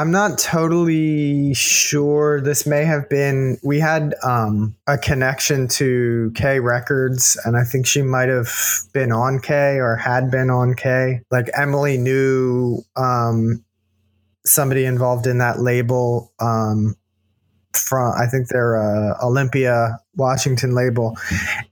I'm 0.00 0.10
not 0.10 0.38
totally 0.38 1.52
sure. 1.52 2.40
This 2.40 2.66
may 2.66 2.86
have 2.86 3.10
been 3.10 3.58
we 3.62 3.80
had 3.80 4.14
um 4.22 4.74
a 4.86 4.96
connection 4.96 5.68
to 5.68 6.32
K 6.34 6.58
Records, 6.58 7.38
and 7.44 7.54
I 7.54 7.64
think 7.64 7.86
she 7.86 8.00
might 8.00 8.30
have 8.30 8.50
been 8.94 9.12
on 9.12 9.40
K 9.40 9.76
or 9.76 9.96
had 9.96 10.30
been 10.30 10.48
on 10.48 10.72
K. 10.72 11.20
Like 11.30 11.50
Emily 11.52 11.98
knew 11.98 12.80
um 12.96 13.62
somebody 14.46 14.86
involved 14.86 15.26
in 15.26 15.36
that 15.36 15.60
label 15.60 16.32
um 16.40 16.96
from 17.74 18.14
I 18.18 18.26
think 18.26 18.48
they're 18.48 18.76
a 18.76 19.22
Olympia 19.22 20.00
Washington 20.16 20.74
label 20.74 21.18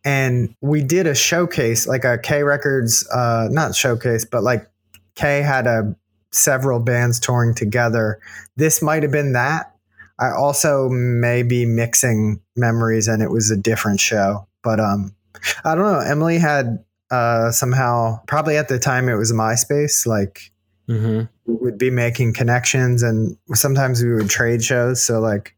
and 0.05 0.55
we 0.61 0.83
did 0.83 1.07
a 1.07 1.15
showcase 1.15 1.87
like 1.87 2.05
a 2.05 2.19
K 2.19 2.43
Records 2.43 3.09
uh 3.09 3.49
not 3.51 3.75
showcase 3.75 4.27
but 4.27 4.43
like 4.43 4.69
K 5.15 5.41
had 5.41 5.67
a 5.67 5.97
several 6.39 6.81
bands 6.81 7.21
touring 7.21 7.55
together. 7.55 8.21
This 8.57 8.81
might 8.83 9.03
have 9.03 9.13
been 9.13 9.33
that. 9.33 9.75
I 10.19 10.31
also 10.31 10.89
may 10.89 11.43
be 11.43 11.65
mixing 11.65 12.41
memories 12.57 13.07
and 13.09 13.23
it 13.23 13.31
was 13.31 13.51
a 13.51 13.57
different 13.57 14.01
show. 14.01 14.47
But 14.63 14.81
um 14.81 15.15
I 15.65 15.75
don't 15.75 15.93
know. 15.93 16.01
Emily 16.01 16.39
had 16.39 16.85
uh 17.11 17.51
somehow 17.51 18.21
probably 18.27 18.57
at 18.57 18.69
the 18.69 18.79
time 18.79 19.09
it 19.09 19.17
was 19.17 19.33
MySpace, 19.33 20.07
like 20.07 20.53
Mm-hmm. 20.89 21.25
would 21.45 21.77
be 21.77 21.91
making 21.91 22.33
connections 22.33 23.03
and 23.03 23.37
sometimes 23.53 24.03
we 24.03 24.11
would 24.15 24.31
trade 24.31 24.65
shows. 24.65 25.03
So 25.03 25.21
like 25.21 25.55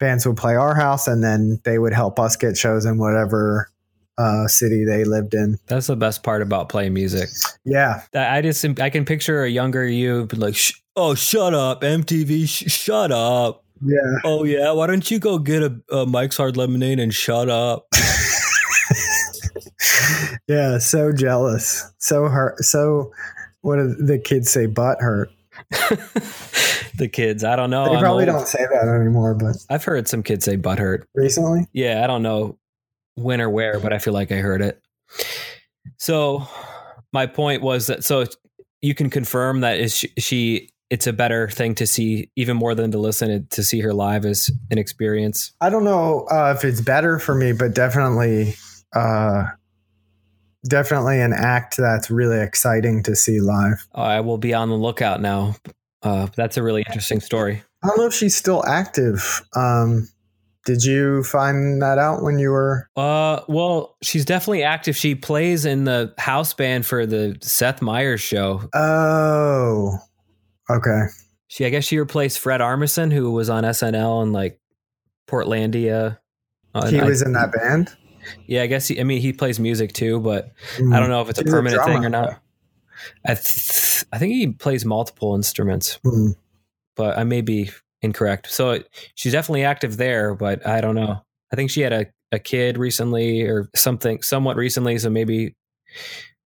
bands 0.00 0.26
would 0.26 0.36
play 0.36 0.56
our 0.56 0.74
house 0.74 1.06
and 1.06 1.22
then 1.22 1.60
they 1.62 1.78
would 1.78 1.92
help 1.92 2.18
us 2.18 2.34
get 2.34 2.56
shows 2.56 2.84
in 2.84 2.98
whatever 2.98 3.70
uh 4.18 4.46
city 4.46 4.84
they 4.84 5.04
lived 5.04 5.34
in. 5.34 5.58
That's 5.66 5.86
the 5.86 5.96
best 5.96 6.22
part 6.22 6.42
about 6.42 6.68
playing 6.68 6.94
music. 6.94 7.28
Yeah. 7.64 8.02
I 8.14 8.40
just 8.42 8.64
I 8.80 8.90
can 8.90 9.04
picture 9.04 9.42
a 9.44 9.48
younger 9.48 9.86
you 9.86 10.28
like, 10.34 10.56
"Oh, 10.96 11.14
shut 11.14 11.54
up, 11.54 11.82
MTV, 11.82 12.46
sh- 12.48 12.70
shut 12.70 13.10
up." 13.12 13.64
Yeah. 13.84 13.98
Oh 14.24 14.44
yeah, 14.44 14.70
why 14.72 14.86
don't 14.86 15.10
you 15.10 15.18
go 15.18 15.38
get 15.38 15.62
a, 15.62 15.80
a 15.90 16.06
Mike's 16.06 16.36
Hard 16.36 16.56
Lemonade 16.56 17.00
and 17.00 17.12
shut 17.12 17.48
up? 17.48 17.86
Yeah, 20.48 20.78
so 20.78 21.12
jealous. 21.12 21.90
So 21.98 22.24
hurt. 22.28 22.58
So, 22.64 23.12
what 23.60 23.76
do 23.76 23.94
the 23.94 24.18
kids 24.18 24.50
say? 24.50 24.66
Butt 24.66 25.00
hurt. 25.00 25.30
the 26.98 27.08
kids, 27.10 27.44
I 27.44 27.56
don't 27.56 27.70
know. 27.70 27.84
they 27.84 27.92
I'm 27.94 28.00
probably 28.00 28.28
old. 28.28 28.38
don't 28.38 28.48
say 28.48 28.64
that 28.64 28.88
anymore, 28.88 29.34
but 29.34 29.56
I've 29.70 29.84
heard 29.84 30.08
some 30.08 30.22
kids 30.22 30.44
say 30.44 30.56
butthurt. 30.56 31.04
recently, 31.14 31.66
Yeah, 31.72 32.02
I 32.02 32.06
don't 32.06 32.22
know 32.22 32.58
when 33.14 33.40
or 33.40 33.50
where, 33.50 33.78
but 33.80 33.92
I 33.92 33.98
feel 33.98 34.14
like 34.14 34.32
I 34.32 34.36
heard 34.36 34.62
it. 34.62 34.80
So 35.98 36.46
my 37.12 37.26
point 37.26 37.62
was 37.62 37.86
that 37.86 38.04
so 38.04 38.24
you 38.80 38.94
can 38.94 39.10
confirm 39.10 39.60
that 39.60 39.78
is 39.78 39.96
she, 39.96 40.08
she 40.18 40.72
it's 40.92 41.06
a 41.06 41.12
better 41.12 41.48
thing 41.48 41.74
to 41.76 41.86
see 41.86 42.30
even 42.36 42.54
more 42.54 42.74
than 42.74 42.90
to 42.90 42.98
listen 42.98 43.46
to 43.48 43.62
see 43.64 43.80
her 43.80 43.94
live 43.94 44.26
as 44.26 44.50
an 44.70 44.76
experience. 44.76 45.52
I 45.62 45.70
don't 45.70 45.84
know 45.84 46.26
uh, 46.30 46.54
if 46.54 46.66
it's 46.66 46.82
better 46.82 47.18
for 47.18 47.34
me, 47.34 47.52
but 47.52 47.74
definitely, 47.74 48.56
uh, 48.94 49.44
definitely 50.68 51.18
an 51.18 51.32
act 51.32 51.78
that's 51.78 52.10
really 52.10 52.38
exciting 52.40 53.02
to 53.04 53.16
see 53.16 53.40
live. 53.40 53.86
I 53.94 54.20
will 54.20 54.36
be 54.36 54.52
on 54.52 54.68
the 54.68 54.76
lookout 54.76 55.22
now. 55.22 55.56
Uh, 56.02 56.26
that's 56.36 56.58
a 56.58 56.62
really 56.62 56.84
interesting 56.86 57.20
story. 57.20 57.62
I 57.82 57.88
don't 57.88 57.96
know 57.96 58.06
if 58.06 58.12
she's 58.12 58.36
still 58.36 58.62
active. 58.66 59.42
Um, 59.56 60.08
did 60.64 60.84
you 60.84 61.24
find 61.24 61.82
that 61.82 61.98
out 61.98 62.22
when 62.22 62.38
you 62.38 62.50
were? 62.50 62.88
Uh, 62.96 63.40
well, 63.48 63.96
she's 64.02 64.24
definitely 64.24 64.62
active. 64.62 64.96
She 64.96 65.14
plays 65.14 65.64
in 65.64 65.84
the 65.84 66.14
house 66.18 66.54
band 66.54 66.86
for 66.86 67.04
the 67.06 67.36
Seth 67.42 67.82
Meyers 67.82 68.20
show. 68.20 68.62
Oh, 68.74 69.98
okay. 70.70 71.06
She, 71.48 71.66
I 71.66 71.70
guess, 71.70 71.84
she 71.84 71.98
replaced 71.98 72.38
Fred 72.38 72.60
Armisen, 72.60 73.12
who 73.12 73.30
was 73.32 73.50
on 73.50 73.64
SNL 73.64 74.22
and 74.22 74.32
like 74.32 74.58
Portlandia. 75.26 76.18
Uh, 76.74 76.86
he 76.88 76.96
and 76.96 77.06
I- 77.06 77.08
was 77.08 77.22
in 77.22 77.32
that 77.32 77.52
band. 77.52 77.94
Yeah, 78.46 78.62
I 78.62 78.66
guess. 78.68 78.86
He, 78.86 79.00
I 79.00 79.04
mean, 79.04 79.20
he 79.20 79.32
plays 79.32 79.58
music 79.58 79.92
too, 79.92 80.20
but 80.20 80.52
Mm. 80.76 80.94
I 80.94 81.00
don't 81.00 81.08
know 81.08 81.22
if 81.22 81.28
it's 81.28 81.40
a 81.40 81.42
He's 81.42 81.52
a 81.52 81.56
permanent 81.56 81.84
thing 81.84 82.04
or 82.04 82.08
not. 82.08 82.40
I 83.26 83.34
th- 83.34 84.04
I 84.12 84.18
think 84.18 84.32
he 84.34 84.46
plays 84.52 84.84
multiple 84.84 85.34
instruments, 85.34 85.98
Mm. 86.04 86.36
but 86.94 87.18
I 87.18 87.24
may 87.24 87.40
be 87.40 87.72
incorrect. 88.02 88.50
So 88.50 88.82
she's 89.14 89.32
definitely 89.32 89.64
active 89.64 89.96
there, 89.96 90.34
but 90.34 90.66
I 90.66 90.80
don't 90.80 90.94
know. 90.94 91.22
I 91.52 91.56
think 91.56 91.70
she 91.70 91.80
had 91.80 91.92
a, 91.92 92.06
a 92.32 92.38
kid 92.38 92.76
recently 92.78 93.42
or 93.42 93.70
something, 93.74 94.22
somewhat 94.22 94.56
recently. 94.56 94.98
So 94.98 95.10
maybe 95.10 95.54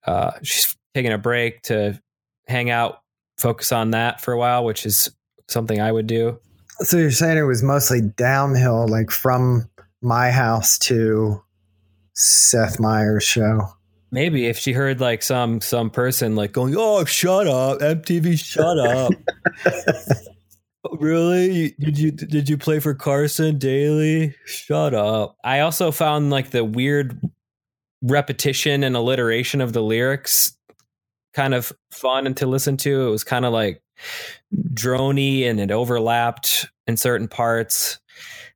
uh, 0.06 0.32
she's 0.42 0.76
taking 0.94 1.12
a 1.12 1.18
break 1.18 1.62
to 1.64 2.00
hang 2.48 2.70
out, 2.70 3.02
focus 3.38 3.72
on 3.72 3.92
that 3.92 4.22
for 4.22 4.34
a 4.34 4.38
while, 4.38 4.66
which 4.66 4.86
is 4.86 5.16
something 5.48 5.80
I 5.80 5.92
would 5.92 6.08
do. 6.08 6.40
So 6.80 6.98
you're 6.98 7.12
saying 7.12 7.38
it 7.38 7.44
was 7.44 7.62
mostly 7.62 8.02
downhill, 8.02 8.88
like 8.88 9.12
from 9.12 9.70
my 10.02 10.32
house 10.32 10.78
to 10.80 11.42
Seth 12.14 12.80
Meyers' 12.80 13.24
show. 13.24 13.68
Maybe 14.12 14.48
if 14.48 14.58
she 14.58 14.74
heard 14.74 15.00
like 15.00 15.24
some 15.24 15.62
some 15.62 15.90
person 15.90 16.36
like 16.36 16.52
going, 16.52 16.76
"Oh, 16.78 17.04
shut 17.06 17.48
up, 17.48 17.80
MTV, 17.80 18.38
shut 18.38 18.78
up." 18.78 19.12
really? 20.92 21.76
Did 21.80 21.98
you 21.98 22.12
did 22.12 22.50
you 22.50 22.58
play 22.58 22.80
for 22.80 22.94
Carson 22.94 23.58
Daly? 23.58 24.36
Shut 24.46 24.94
up. 24.94 25.38
I 25.44 25.62
also 25.62 25.92
found 25.92 26.30
like 26.30 26.52
the 26.52 26.64
weird 26.64 27.20
repetition 28.02 28.84
and 28.84 28.96
alliteration 28.96 29.62
of 29.62 29.74
the 29.74 29.82
lyrics 29.82 30.58
kind 31.34 31.54
of 31.54 31.72
fun 31.92 32.34
to 32.36 32.46
listen 32.46 32.78
to. 32.78 33.08
It 33.08 33.10
was 33.10 33.24
kind 33.24 33.46
of 33.46 33.54
like 33.54 33.82
drony 34.74 35.50
and 35.50 35.60
it 35.60 35.72
overlapped 35.72 36.68
in 36.88 36.98
certain 36.98 37.28
parts. 37.28 38.00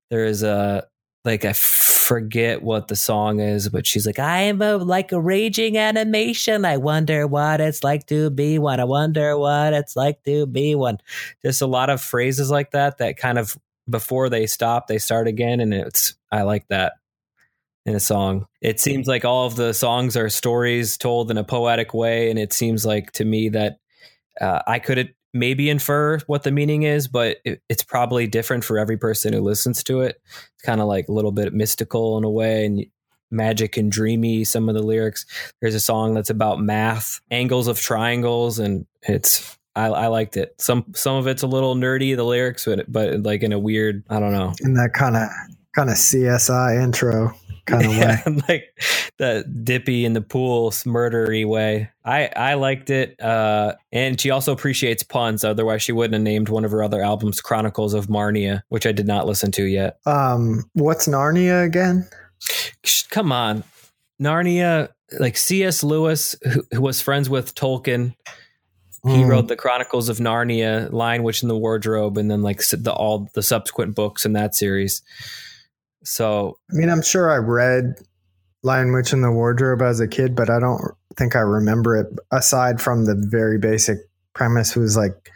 There 0.09 0.25
is 0.25 0.43
a 0.43 0.87
like 1.27 1.43
I 1.45 1.51
forget 1.53 2.63
what 2.63 2.87
the 2.87 2.95
song 2.95 3.41
is, 3.41 3.67
but 3.67 3.85
she's 3.85 4.07
like, 4.07 4.17
I 4.17 4.43
am 4.43 4.61
a, 4.61 4.77
like 4.77 5.11
a 5.11 5.19
raging 5.19 5.77
animation. 5.77 6.63
I 6.63 6.77
wonder 6.77 7.27
what 7.27 7.59
it's 7.59 7.83
like 7.83 8.07
to 8.07 8.29
be 8.29 8.57
one. 8.57 8.79
I 8.79 8.85
wonder 8.85 9.37
what 9.37 9.73
it's 9.73 9.97
like 9.97 10.23
to 10.23 10.45
be 10.45 10.73
one. 10.73 10.99
Just 11.45 11.61
a 11.61 11.67
lot 11.67 11.89
of 11.89 12.01
phrases 12.01 12.49
like 12.49 12.71
that 12.71 12.99
that 12.99 13.17
kind 13.17 13.37
of 13.37 13.57
before 13.89 14.29
they 14.29 14.47
stop, 14.47 14.87
they 14.87 14.97
start 14.97 15.27
again, 15.27 15.59
and 15.59 15.73
it's 15.73 16.15
I 16.31 16.43
like 16.43 16.65
that 16.69 16.93
in 17.85 17.93
a 17.93 17.99
song. 17.99 18.47
It 18.61 18.79
seems 18.79 19.05
like 19.07 19.25
all 19.25 19.45
of 19.45 19.57
the 19.57 19.73
songs 19.73 20.15
are 20.15 20.29
stories 20.29 20.97
told 20.97 21.29
in 21.29 21.37
a 21.37 21.43
poetic 21.43 21.93
way, 21.93 22.29
and 22.29 22.39
it 22.39 22.53
seems 22.53 22.85
like 22.85 23.11
to 23.13 23.25
me 23.25 23.49
that 23.49 23.79
uh, 24.39 24.61
I 24.65 24.79
could 24.79 25.13
maybe 25.37 25.69
infer 25.69 26.19
what 26.27 26.43
the 26.43 26.51
meaning 26.51 26.83
is, 26.83 27.07
but 27.07 27.37
it, 27.45 27.61
it's 27.69 27.83
probably 27.83 28.27
different 28.27 28.63
for 28.63 28.77
every 28.77 28.97
person 28.97 29.33
who 29.33 29.41
listens 29.41 29.83
to 29.83 30.01
it. 30.01 30.21
It's 30.53 30.63
kind 30.63 30.81
of 30.81 30.87
like 30.87 31.07
a 31.07 31.11
little 31.11 31.31
bit 31.31 31.53
mystical 31.53 32.17
in 32.17 32.23
a 32.23 32.29
way 32.29 32.65
and 32.65 32.85
magic 33.31 33.77
and 33.77 33.91
dreamy. 33.91 34.43
Some 34.43 34.69
of 34.69 34.75
the 34.75 34.83
lyrics. 34.83 35.25
There's 35.61 35.75
a 35.75 35.79
song 35.79 36.13
that's 36.13 36.29
about 36.29 36.59
math, 36.59 37.19
angles 37.31 37.67
of 37.67 37.79
triangles, 37.79 38.59
and 38.59 38.85
it's 39.03 39.57
I, 39.75 39.87
I, 39.87 40.07
liked 40.07 40.37
it. 40.37 40.55
Some 40.59 40.85
some 40.95 41.15
of 41.17 41.27
it's 41.27 41.43
a 41.43 41.47
little 41.47 41.75
nerdy, 41.75 42.15
the 42.15 42.23
lyrics, 42.23 42.65
but 42.65 42.91
but 42.91 43.23
like 43.23 43.43
in 43.43 43.53
a 43.53 43.59
weird, 43.59 44.03
I 44.09 44.19
don't 44.19 44.31
know, 44.31 44.53
in 44.61 44.73
that 44.73 44.93
kind 44.93 45.15
of 45.15 45.29
kind 45.75 45.89
of 45.89 45.95
CSI 45.95 46.81
intro 46.81 47.35
kind 47.67 47.85
of 47.85 47.93
yeah, 47.95 48.23
way, 48.25 48.41
like 48.49 48.81
the 49.17 49.45
dippy 49.63 50.05
in 50.05 50.13
the 50.13 50.21
pool 50.21 50.71
murdery 50.71 51.45
way. 51.45 51.89
I 52.03 52.29
I 52.35 52.53
liked 52.55 52.89
it, 52.89 53.21
uh, 53.21 53.75
and 53.91 54.19
she 54.19 54.31
also 54.31 54.51
appreciates 54.51 55.03
puns. 55.03 55.43
Otherwise, 55.43 55.83
she 55.83 55.91
wouldn't 55.91 56.13
have 56.15 56.23
named 56.23 56.49
one 56.49 56.65
of 56.65 56.71
her 56.71 56.81
other 56.81 57.03
albums 57.03 57.41
"Chronicles 57.41 57.93
of 57.93 58.07
Marnia," 58.07 58.63
which 58.69 58.87
I 58.87 58.91
did 58.91 59.07
not 59.07 59.27
listen 59.27 59.51
to 59.53 59.63
yet. 59.63 59.99
Um, 60.05 60.63
what's 60.73 61.07
Narnia 61.07 61.63
again? 61.63 62.07
Come 63.11 63.31
on, 63.31 63.63
Narnia. 64.21 64.89
Like 65.19 65.37
C.S. 65.37 65.83
Lewis, 65.83 66.35
who, 66.43 66.63
who 66.73 66.81
was 66.81 66.99
friends 66.99 67.29
with 67.29 67.55
Tolkien, 67.55 68.13
he 69.05 69.23
mm. 69.23 69.27
wrote 69.27 69.47
the 69.47 69.55
Chronicles 69.55 70.09
of 70.09 70.17
Narnia, 70.17 70.91
Lion, 70.91 71.23
Witch, 71.23 71.41
in 71.41 71.47
the 71.47 71.57
Wardrobe, 71.57 72.17
and 72.17 72.29
then 72.29 72.41
like 72.41 72.61
the 72.67 72.91
all 72.91 73.29
the 73.33 73.43
subsequent 73.43 73.95
books 73.95 74.25
in 74.25 74.33
that 74.33 74.53
series. 74.53 75.01
So, 76.03 76.59
I 76.71 76.75
mean, 76.75 76.89
I'm 76.89 77.01
sure 77.01 77.31
I 77.31 77.37
read 77.37 77.95
Lion, 78.63 78.93
Witch, 78.93 79.13
in 79.13 79.21
the 79.21 79.31
Wardrobe 79.31 79.81
as 79.81 79.99
a 79.99 80.07
kid, 80.07 80.35
but 80.35 80.49
I 80.49 80.59
don't 80.59 80.81
think 81.17 81.35
I 81.35 81.39
remember 81.39 81.97
it. 81.97 82.07
Aside 82.31 82.81
from 82.81 83.05
the 83.05 83.15
very 83.15 83.57
basic 83.57 83.97
premise, 84.33 84.75
was 84.75 84.95
like 84.95 85.31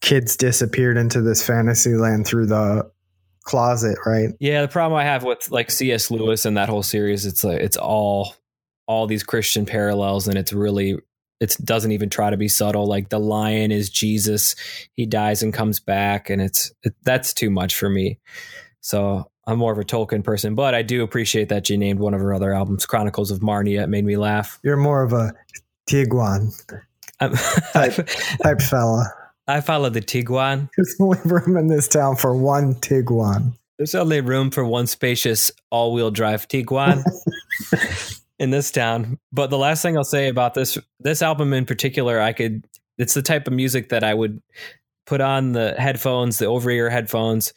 kids 0.00 0.36
disappeared 0.36 0.96
into 0.96 1.22
this 1.22 1.44
fantasy 1.46 1.94
land 1.94 2.26
through 2.26 2.46
the 2.46 2.90
closet, 3.42 3.98
right? 4.06 4.30
Yeah, 4.38 4.62
the 4.62 4.68
problem 4.68 4.98
I 4.98 5.04
have 5.04 5.24
with 5.24 5.50
like 5.50 5.70
C.S. 5.70 6.10
Lewis 6.10 6.44
and 6.44 6.56
that 6.56 6.68
whole 6.68 6.82
series, 6.82 7.26
it's 7.26 7.44
like 7.44 7.60
it's 7.60 7.76
all 7.76 8.34
all 8.86 9.06
these 9.06 9.22
Christian 9.22 9.66
parallels, 9.66 10.28
and 10.28 10.36
it's 10.36 10.52
really 10.52 10.96
it 11.40 11.56
doesn't 11.64 11.92
even 11.92 12.10
try 12.10 12.30
to 12.30 12.36
be 12.36 12.48
subtle. 12.48 12.86
Like 12.86 13.08
the 13.08 13.18
lion 13.18 13.72
is 13.72 13.88
Jesus, 13.90 14.54
he 14.94 15.06
dies 15.06 15.42
and 15.42 15.54
comes 15.54 15.80
back, 15.80 16.30
and 16.30 16.40
it's 16.40 16.72
it, 16.82 16.94
that's 17.02 17.32
too 17.34 17.50
much 17.50 17.76
for 17.76 17.88
me. 17.88 18.18
So 18.80 19.29
I'm 19.46 19.58
more 19.58 19.72
of 19.72 19.78
a 19.78 19.84
Tolkien 19.84 20.22
person, 20.22 20.54
but 20.54 20.74
I 20.74 20.82
do 20.82 21.02
appreciate 21.02 21.48
that 21.48 21.66
she 21.66 21.76
named 21.76 21.98
one 21.98 22.14
of 22.14 22.20
her 22.20 22.32
other 22.34 22.52
albums 22.52 22.86
Chronicles 22.86 23.30
of 23.30 23.40
Marnia. 23.40 23.82
It 23.82 23.88
made 23.88 24.04
me 24.04 24.16
laugh. 24.16 24.58
You're 24.62 24.76
more 24.76 25.02
of 25.02 25.12
a 25.12 25.32
Tiguan 25.88 26.52
type, 27.72 28.08
type 28.42 28.60
fella. 28.60 29.12
I 29.48 29.60
follow 29.60 29.90
the 29.90 30.02
Tiguan. 30.02 30.68
There's 30.76 30.96
only 31.00 31.18
room 31.24 31.56
in 31.56 31.68
this 31.68 31.88
town 31.88 32.16
for 32.16 32.36
one 32.36 32.74
Tiguan. 32.76 33.54
There's 33.78 33.94
only 33.94 34.20
room 34.20 34.50
for 34.50 34.64
one 34.64 34.86
spacious 34.86 35.50
all-wheel 35.70 36.10
drive 36.10 36.46
Tiguan. 36.48 37.02
in 38.40 38.50
this 38.50 38.70
town. 38.72 39.18
But 39.32 39.50
the 39.50 39.58
last 39.58 39.82
thing 39.82 39.96
I'll 39.96 40.02
say 40.02 40.28
about 40.28 40.54
this 40.54 40.76
this 40.98 41.22
album 41.22 41.52
in 41.52 41.66
particular, 41.66 42.20
I 42.20 42.32
could 42.32 42.66
it's 42.98 43.14
the 43.14 43.22
type 43.22 43.46
of 43.46 43.52
music 43.52 43.90
that 43.90 44.02
I 44.02 44.14
would 44.14 44.42
put 45.06 45.20
on 45.20 45.52
the 45.52 45.74
headphones, 45.78 46.38
the 46.38 46.46
over 46.46 46.70
ear 46.70 46.90
headphones, 46.90 47.52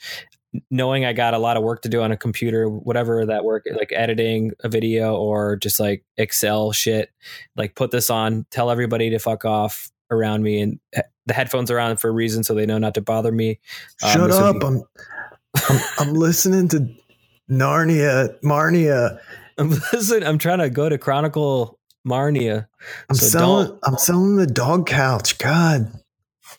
knowing 0.69 1.05
I 1.05 1.13
got 1.13 1.33
a 1.33 1.37
lot 1.37 1.57
of 1.57 1.63
work 1.63 1.81
to 1.83 1.89
do 1.89 2.01
on 2.01 2.11
a 2.11 2.17
computer, 2.17 2.69
whatever 2.69 3.25
that 3.25 3.43
work, 3.43 3.65
like 3.75 3.91
editing 3.93 4.51
a 4.63 4.69
video 4.69 5.15
or 5.15 5.55
just 5.55 5.79
like 5.79 6.03
Excel 6.17 6.71
shit, 6.71 7.09
like 7.55 7.75
put 7.75 7.91
this 7.91 8.09
on, 8.09 8.45
tell 8.51 8.69
everybody 8.69 9.09
to 9.09 9.19
fuck 9.19 9.45
off 9.45 9.91
around 10.11 10.43
me. 10.43 10.61
And 10.61 10.79
the 11.25 11.33
headphones 11.33 11.71
are 11.71 11.79
on 11.79 11.97
for 11.97 12.09
a 12.09 12.13
reason, 12.13 12.43
so 12.43 12.53
they 12.53 12.65
know 12.65 12.77
not 12.77 12.93
to 12.95 13.01
bother 13.01 13.31
me. 13.31 13.59
Um, 14.03 14.11
Shut 14.11 14.31
up. 14.31 14.59
Be- 14.59 14.65
I'm, 14.65 14.83
I'm, 15.69 15.79
I'm 15.99 16.13
listening 16.13 16.67
to 16.69 16.87
Narnia, 17.49 18.39
Marnia 18.41 19.19
I'm 19.57 19.69
listening. 19.69 20.27
I'm 20.27 20.37
trying 20.37 20.59
to 20.59 20.69
go 20.69 20.89
to 20.89 20.97
Chronicle 20.97 21.79
Marnia. 22.07 22.67
I'm 23.09 23.15
so 23.15 23.27
selling. 23.27 23.79
I'm 23.83 23.97
selling 23.97 24.35
the 24.37 24.47
dog 24.47 24.87
couch. 24.87 25.37
God, 25.37 25.91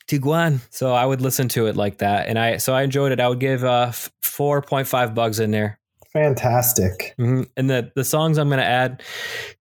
Tiguan. 0.08 0.60
So 0.70 0.92
I 0.92 1.04
would 1.04 1.20
listen 1.20 1.48
to 1.50 1.66
it 1.66 1.76
like 1.76 1.98
that, 1.98 2.28
and 2.28 2.38
I 2.38 2.58
so 2.58 2.74
I 2.74 2.82
enjoyed 2.82 3.12
it. 3.12 3.20
I 3.20 3.28
would 3.28 3.40
give 3.40 3.64
uh 3.64 3.92
four 4.22 4.62
point 4.62 4.86
five 4.86 5.14
bugs 5.14 5.40
in 5.40 5.50
there. 5.50 5.78
Fantastic. 6.12 7.14
Mm-hmm. 7.18 7.42
And 7.56 7.70
the 7.70 7.92
the 7.94 8.04
songs 8.04 8.38
I'm 8.38 8.48
going 8.48 8.60
to 8.60 8.64
add 8.64 9.02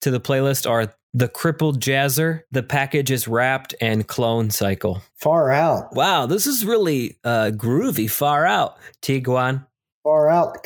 to 0.02 0.10
the 0.10 0.20
playlist 0.20 0.68
are 0.68 0.94
the 1.14 1.28
crippled 1.28 1.80
jazzer, 1.80 2.42
the 2.50 2.62
package 2.62 3.10
is 3.10 3.28
wrapped, 3.28 3.74
and 3.80 4.06
clone 4.06 4.50
cycle. 4.50 5.02
Far 5.16 5.50
out. 5.50 5.94
Wow, 5.94 6.26
this 6.26 6.46
is 6.46 6.64
really 6.64 7.18
uh, 7.22 7.50
groovy. 7.54 8.10
Far 8.10 8.46
out, 8.46 8.78
Tiguan. 9.02 9.66
Far 10.02 10.28
out, 10.30 10.64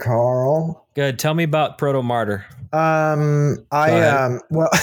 Carl. 0.00 0.86
Good. 0.94 1.18
Tell 1.18 1.34
me 1.34 1.44
about 1.44 1.78
Protomartyr. 1.78 2.44
Um, 2.72 3.64
I 3.70 4.02
um, 4.02 4.40
well, 4.50 4.68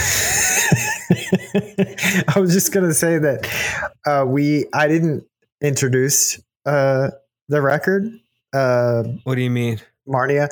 I 2.35 2.39
was 2.39 2.53
just 2.53 2.71
gonna 2.71 2.93
say 2.93 3.17
that 3.17 3.49
uh, 4.05 4.25
we 4.27 4.65
I 4.73 4.87
didn't 4.87 5.25
introduce 5.61 6.41
uh, 6.65 7.11
the 7.49 7.61
record. 7.61 8.11
Uh, 8.53 9.03
what 9.23 9.35
do 9.35 9.41
you 9.41 9.49
mean, 9.49 9.79
Marnia? 10.07 10.49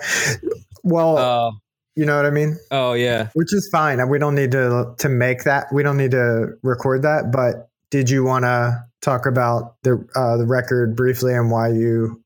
Well, 0.84 1.18
uh, 1.18 1.52
you 1.96 2.06
know 2.06 2.16
what 2.16 2.26
I 2.26 2.32
mean. 2.32 2.58
Oh 2.72 2.94
yeah, 2.94 3.30
which 3.34 3.54
is 3.54 3.70
fine. 3.72 4.08
We 4.10 4.20
don't 4.20 4.36
need 4.36 4.52
to 4.52 4.94
to 4.98 5.10
make 5.10 5.44
that. 5.44 5.68
We 5.72 5.84
don't 5.84 5.98
need 5.98 6.12
to 6.12 6.54
record 6.64 7.02
that. 7.04 7.32
But 7.32 7.70
did 7.90 8.10
you 8.10 8.24
want 8.24 8.46
to 8.46 8.84
talk 9.02 9.26
about 9.26 9.76
the 9.84 10.06
uh, 10.16 10.38
the 10.38 10.46
record 10.46 10.96
briefly 10.96 11.34
and 11.34 11.52
why 11.52 11.70
you 11.70 12.24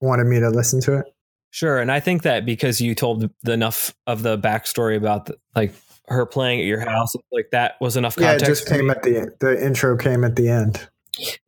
wanted 0.00 0.24
me 0.24 0.40
to 0.40 0.50
listen 0.50 0.80
to 0.82 0.98
it? 0.98 1.06
Sure, 1.50 1.78
and 1.78 1.92
I 1.92 2.00
think 2.00 2.22
that 2.22 2.46
because 2.46 2.80
you 2.80 2.94
told 2.94 3.28
enough 3.46 3.94
of 4.06 4.22
the 4.22 4.38
backstory 4.38 4.96
about 4.96 5.26
the, 5.26 5.36
like 5.54 5.74
her 6.08 6.26
playing 6.26 6.60
at 6.60 6.66
your 6.66 6.80
house, 6.80 7.14
like 7.30 7.50
that 7.52 7.74
was 7.80 7.96
enough 7.96 8.16
context. 8.16 8.42
Yeah, 8.42 8.46
it 8.46 8.50
just 8.50 8.68
came 8.68 8.90
at 8.90 9.02
the 9.02 9.34
the 9.40 9.64
intro 9.64 9.96
came 9.96 10.24
at 10.24 10.36
the 10.36 10.48
end. 10.48 10.88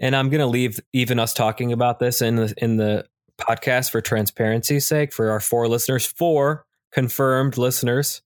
And 0.00 0.14
I'm 0.14 0.30
gonna 0.30 0.46
leave 0.46 0.78
even 0.92 1.18
us 1.18 1.32
talking 1.32 1.72
about 1.72 1.98
this 1.98 2.22
in 2.22 2.36
the 2.36 2.54
in 2.58 2.76
the 2.76 3.06
podcast 3.38 3.90
for 3.90 4.00
transparency's 4.00 4.86
sake 4.86 5.12
for 5.12 5.30
our 5.30 5.40
four 5.40 5.68
listeners, 5.68 6.06
four 6.06 6.66
confirmed 6.92 7.58
listeners. 7.58 8.22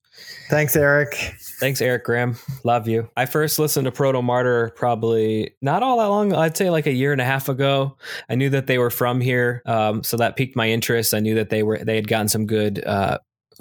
Thanks, 0.50 0.74
Eric. 0.74 1.14
Thanks, 1.60 1.80
Eric 1.80 2.04
Graham. 2.04 2.36
Love 2.64 2.88
you. 2.88 3.08
I 3.16 3.26
first 3.26 3.58
listened 3.58 3.84
to 3.84 3.92
Protomartyr 3.92 4.74
probably 4.74 5.54
not 5.62 5.82
all 5.82 5.98
that 5.98 6.06
long. 6.06 6.32
I'd 6.32 6.56
say 6.56 6.70
like 6.70 6.86
a 6.86 6.92
year 6.92 7.12
and 7.12 7.20
a 7.20 7.24
half 7.24 7.48
ago. 7.48 7.96
I 8.28 8.34
knew 8.34 8.50
that 8.50 8.66
they 8.66 8.78
were 8.78 8.90
from 8.90 9.20
here, 9.20 9.62
um, 9.64 10.02
so 10.02 10.16
that 10.16 10.36
piqued 10.36 10.56
my 10.56 10.68
interest. 10.68 11.14
I 11.14 11.20
knew 11.20 11.36
that 11.36 11.50
they 11.50 11.62
were 11.62 11.78
they 11.78 11.96
had 11.96 12.08
gotten 12.08 12.28
some 12.28 12.46
good 12.46 12.84
uh, 12.84 13.18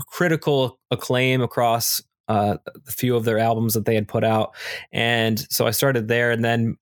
critical 0.08 0.80
acclaim 0.90 1.42
across 1.42 2.02
uh, 2.28 2.58
a 2.66 2.92
few 2.92 3.16
of 3.16 3.26
their 3.26 3.40
albums 3.40 3.74
that 3.74 3.86
they 3.86 3.96
had 3.96 4.08
put 4.08 4.24
out, 4.24 4.56
and 4.92 5.40
so 5.52 5.68
I 5.68 5.72
started 5.72 6.08
there. 6.08 6.32
And 6.32 6.44
then 6.44 6.78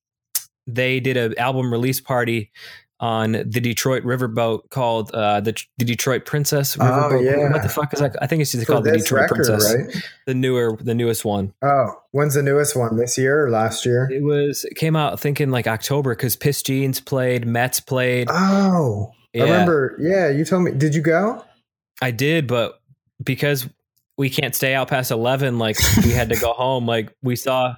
they 0.68 1.00
did 1.00 1.18
an 1.18 1.38
album 1.38 1.72
release 1.72 2.02
party 2.02 2.52
on 3.00 3.34
the 3.34 3.44
Detroit 3.44 4.04
riverboat 4.04 4.70
called 4.70 5.12
uh, 5.12 5.42
the, 5.42 5.62
the 5.78 5.86
Detroit 5.86 6.26
Princess 6.26 6.78
oh, 6.80 6.84
riverboat. 6.84 7.12
Oh, 7.12 7.20
yeah. 7.20 7.52
What 7.52 7.62
the 7.62 7.70
fuck 7.70 7.94
is 7.94 8.00
that? 8.00 8.16
I 8.22 8.28
think 8.28 8.42
it's 8.42 8.54
just 8.54 8.68
called 8.68 8.86
the 8.86 8.94
Detroit 8.94 9.24
record, 9.24 9.46
Princess. 9.46 9.76
Right? 9.76 10.04
The 10.26 10.34
newer, 10.34 10.78
the 10.80 10.96
newest 10.96 11.26
one. 11.26 11.54
Oh, 11.62 11.92
when's 12.12 12.36
the 12.36 12.44
newest 12.44 12.76
one? 12.76 12.96
This 12.96 13.18
year 13.18 13.46
or 13.46 13.52
last 13.52 13.86
year? 13.86 14.10
It 14.12 14.24
was. 14.24 14.64
It 14.64 14.76
came 14.76 14.96
out 14.96 15.20
thinking 15.20 15.52
like 15.52 15.68
October 15.68 16.16
because 16.16 16.36
Pissed 16.36 16.68
Jeans 16.68 17.02
played, 17.02 17.46
METZ 17.46 17.86
played. 17.86 18.28
Oh, 18.32 19.12
yeah. 19.34 19.44
I 19.44 19.46
remember. 19.46 19.98
Yeah, 20.00 20.30
you 20.30 20.46
told 20.46 20.64
me. 20.64 20.72
Did 20.72 20.96
you 20.96 21.02
go? 21.02 21.44
I 22.02 22.12
did, 22.12 22.48
but 22.48 22.82
because 23.22 23.68
we 24.18 24.30
can't 24.30 24.56
stay 24.56 24.74
out 24.74 24.88
past 24.88 25.12
eleven, 25.12 25.60
like 25.60 25.78
we 26.04 26.12
had 26.12 26.30
to 26.30 26.36
go 26.36 26.54
home. 26.58 26.86
Like 26.86 27.14
we 27.22 27.36
saw. 27.36 27.76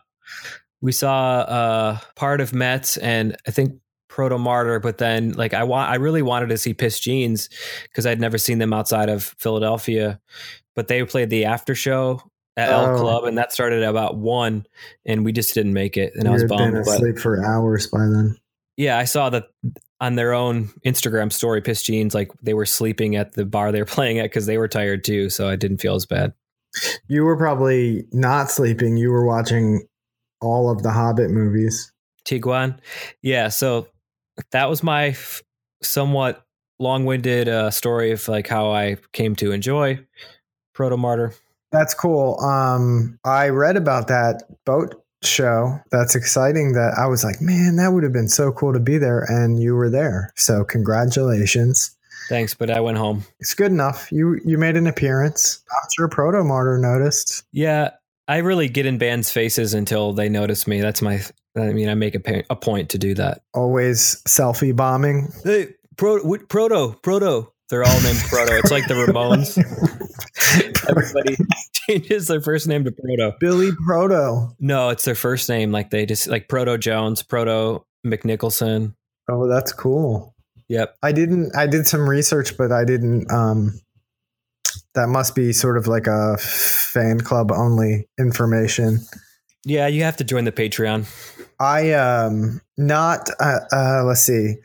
We 0.79 0.91
saw 0.91 1.39
uh, 1.39 1.97
part 2.15 2.39
of 2.39 2.51
METZ, 2.51 2.99
and 3.01 3.35
I 3.47 3.51
think 3.51 3.79
Protomartyr, 4.17 4.81
but 4.81 4.97
then 4.97 5.31
like 5.33 5.53
I 5.53 5.63
want 5.63 5.91
I 5.91 5.95
really 5.95 6.21
wanted 6.21 6.49
to 6.49 6.57
see 6.57 6.73
Pissed 6.73 7.03
Jeans 7.03 7.49
because 7.83 8.05
I'd 8.05 8.19
never 8.19 8.37
seen 8.37 8.57
them 8.57 8.73
outside 8.73 9.09
of 9.09 9.23
Philadelphia, 9.39 10.19
but 10.75 10.87
they 10.87 11.03
played 11.03 11.29
the 11.29 11.45
after 11.45 11.75
show 11.75 12.21
at 12.55 12.69
oh. 12.69 12.95
El 12.95 12.97
Club, 12.97 13.23
and 13.25 13.37
that 13.37 13.53
started 13.53 13.83
at 13.83 13.89
about 13.89 14.17
one, 14.17 14.65
and 15.05 15.23
we 15.23 15.31
just 15.31 15.53
didn't 15.53 15.73
make 15.73 15.97
it, 15.97 16.13
and 16.15 16.23
you 16.23 16.29
I 16.29 16.33
was 16.33 16.43
bummed. 16.45 16.73
Been 16.73 16.81
asleep 16.81 17.15
but, 17.15 17.21
for 17.21 17.45
hours 17.45 17.87
by 17.87 17.99
then. 17.99 18.37
Yeah, 18.75 18.97
I 18.97 19.05
saw 19.05 19.29
that 19.29 19.45
on 19.99 20.15
their 20.15 20.33
own 20.33 20.69
Instagram 20.85 21.31
story. 21.31 21.61
Pissed 21.61 21.85
Jeans 21.85 22.13
like 22.13 22.31
they 22.41 22.53
were 22.53 22.65
sleeping 22.65 23.15
at 23.15 23.33
the 23.33 23.45
bar 23.45 23.71
they 23.71 23.79
were 23.79 23.85
playing 23.97 24.19
at 24.19 24.23
because 24.23 24.45
they 24.45 24.57
were 24.57 24.67
tired 24.67 25.03
too, 25.03 25.29
so 25.29 25.47
I 25.47 25.55
didn't 25.55 25.79
feel 25.79 25.95
as 25.95 26.05
bad. 26.05 26.33
You 27.07 27.23
were 27.23 27.37
probably 27.37 28.05
not 28.11 28.51
sleeping. 28.51 28.97
You 28.97 29.11
were 29.11 29.25
watching 29.25 29.87
all 30.41 30.69
of 30.69 30.83
the 30.83 30.91
Hobbit 30.91 31.31
movies. 31.31 31.91
Tiguan, 32.25 32.77
yeah. 33.21 33.47
So 33.47 33.87
that 34.51 34.69
was 34.69 34.83
my 34.83 35.07
f- 35.07 35.41
somewhat 35.81 36.45
long-winded 36.79 37.49
uh, 37.49 37.71
story 37.71 38.11
of 38.11 38.27
like 38.27 38.47
how 38.47 38.71
I 38.71 38.97
came 39.13 39.35
to 39.37 39.51
enjoy 39.51 39.99
Protomartyr. 40.75 41.35
That's 41.71 41.93
cool. 41.93 42.39
Um, 42.39 43.19
I 43.23 43.49
read 43.49 43.77
about 43.77 44.07
that 44.09 44.43
boat 44.65 45.03
show. 45.23 45.79
That's 45.91 46.15
exciting 46.15 46.73
that 46.73 46.93
I 46.97 47.07
was 47.07 47.23
like, 47.23 47.41
man, 47.41 47.77
that 47.77 47.93
would 47.93 48.03
have 48.03 48.13
been 48.13 48.27
so 48.27 48.51
cool 48.51 48.73
to 48.73 48.79
be 48.79 48.97
there. 48.97 49.25
And 49.27 49.61
you 49.61 49.75
were 49.75 49.89
there. 49.89 50.31
So 50.35 50.63
congratulations. 50.63 51.95
Thanks, 52.29 52.53
but 52.53 52.69
I 52.69 52.79
went 52.81 52.97
home. 52.97 53.23
It's 53.39 53.53
good 53.53 53.71
enough. 53.71 54.11
You 54.11 54.39
you 54.43 54.57
made 54.57 54.75
an 54.75 54.85
appearance. 54.85 55.63
I'm 55.71 55.89
sure 55.95 56.09
Protomartyr 56.09 56.79
noticed. 56.79 57.43
Yeah, 57.53 57.91
I 58.27 58.37
really 58.37 58.67
get 58.67 58.85
in 58.85 58.97
bands' 58.97 59.31
faces 59.31 59.73
until 59.73 60.11
they 60.11 60.27
notice 60.27 60.67
me. 60.67 60.81
That's 60.81 61.01
my. 61.01 61.21
I 61.55 61.71
mean, 61.71 61.89
I 61.89 61.95
make 61.95 62.13
a, 62.15 62.19
pa- 62.19 62.43
a 62.49 62.55
point 62.55 62.89
to 62.89 62.97
do 62.99 63.13
that. 63.15 63.41
Always 63.53 64.21
selfie 64.27 64.75
bombing. 64.75 65.31
Hey, 65.43 65.69
Pro, 65.95 66.19
Proto, 66.49 66.93
Proto. 67.01 67.51
They're 67.69 67.83
all 67.83 68.01
named 68.01 68.19
Proto. 68.29 68.57
It's 68.57 68.71
like 68.71 68.87
the 68.87 68.93
Ramones. 68.93 69.57
Everybody 70.89 71.37
changes 71.87 72.27
their 72.27 72.41
first 72.41 72.67
name 72.67 72.83
to 72.85 72.91
Proto. 72.91 73.35
Billy 73.39 73.71
Proto. 73.85 74.55
No, 74.59 74.89
it's 74.89 75.05
their 75.05 75.15
first 75.15 75.49
name. 75.49 75.71
Like 75.71 75.89
they 75.89 76.05
just 76.05 76.27
like 76.27 76.47
Proto 76.47 76.77
Jones, 76.77 77.23
Proto 77.23 77.85
McNicholson. 78.05 78.93
Oh, 79.29 79.47
that's 79.47 79.73
cool. 79.73 80.35
Yep. 80.69 80.97
I 81.01 81.11
didn't. 81.11 81.55
I 81.55 81.67
did 81.67 81.87
some 81.87 82.09
research, 82.09 82.57
but 82.57 82.71
I 82.71 82.83
didn't. 82.83 83.31
Um, 83.31 83.79
that 84.95 85.07
must 85.07 85.35
be 85.35 85.53
sort 85.53 85.77
of 85.77 85.87
like 85.87 86.07
a 86.07 86.37
fan 86.37 87.21
club 87.21 87.51
only 87.51 88.07
information. 88.19 88.99
Yeah, 89.63 89.87
you 89.87 90.03
have 90.03 90.17
to 90.17 90.23
join 90.23 90.45
the 90.45 90.51
Patreon. 90.51 91.05
I 91.59 91.93
um 91.93 92.61
not. 92.77 93.29
Uh, 93.39 93.59
uh, 93.71 94.03
let's 94.05 94.21
see. 94.21 94.55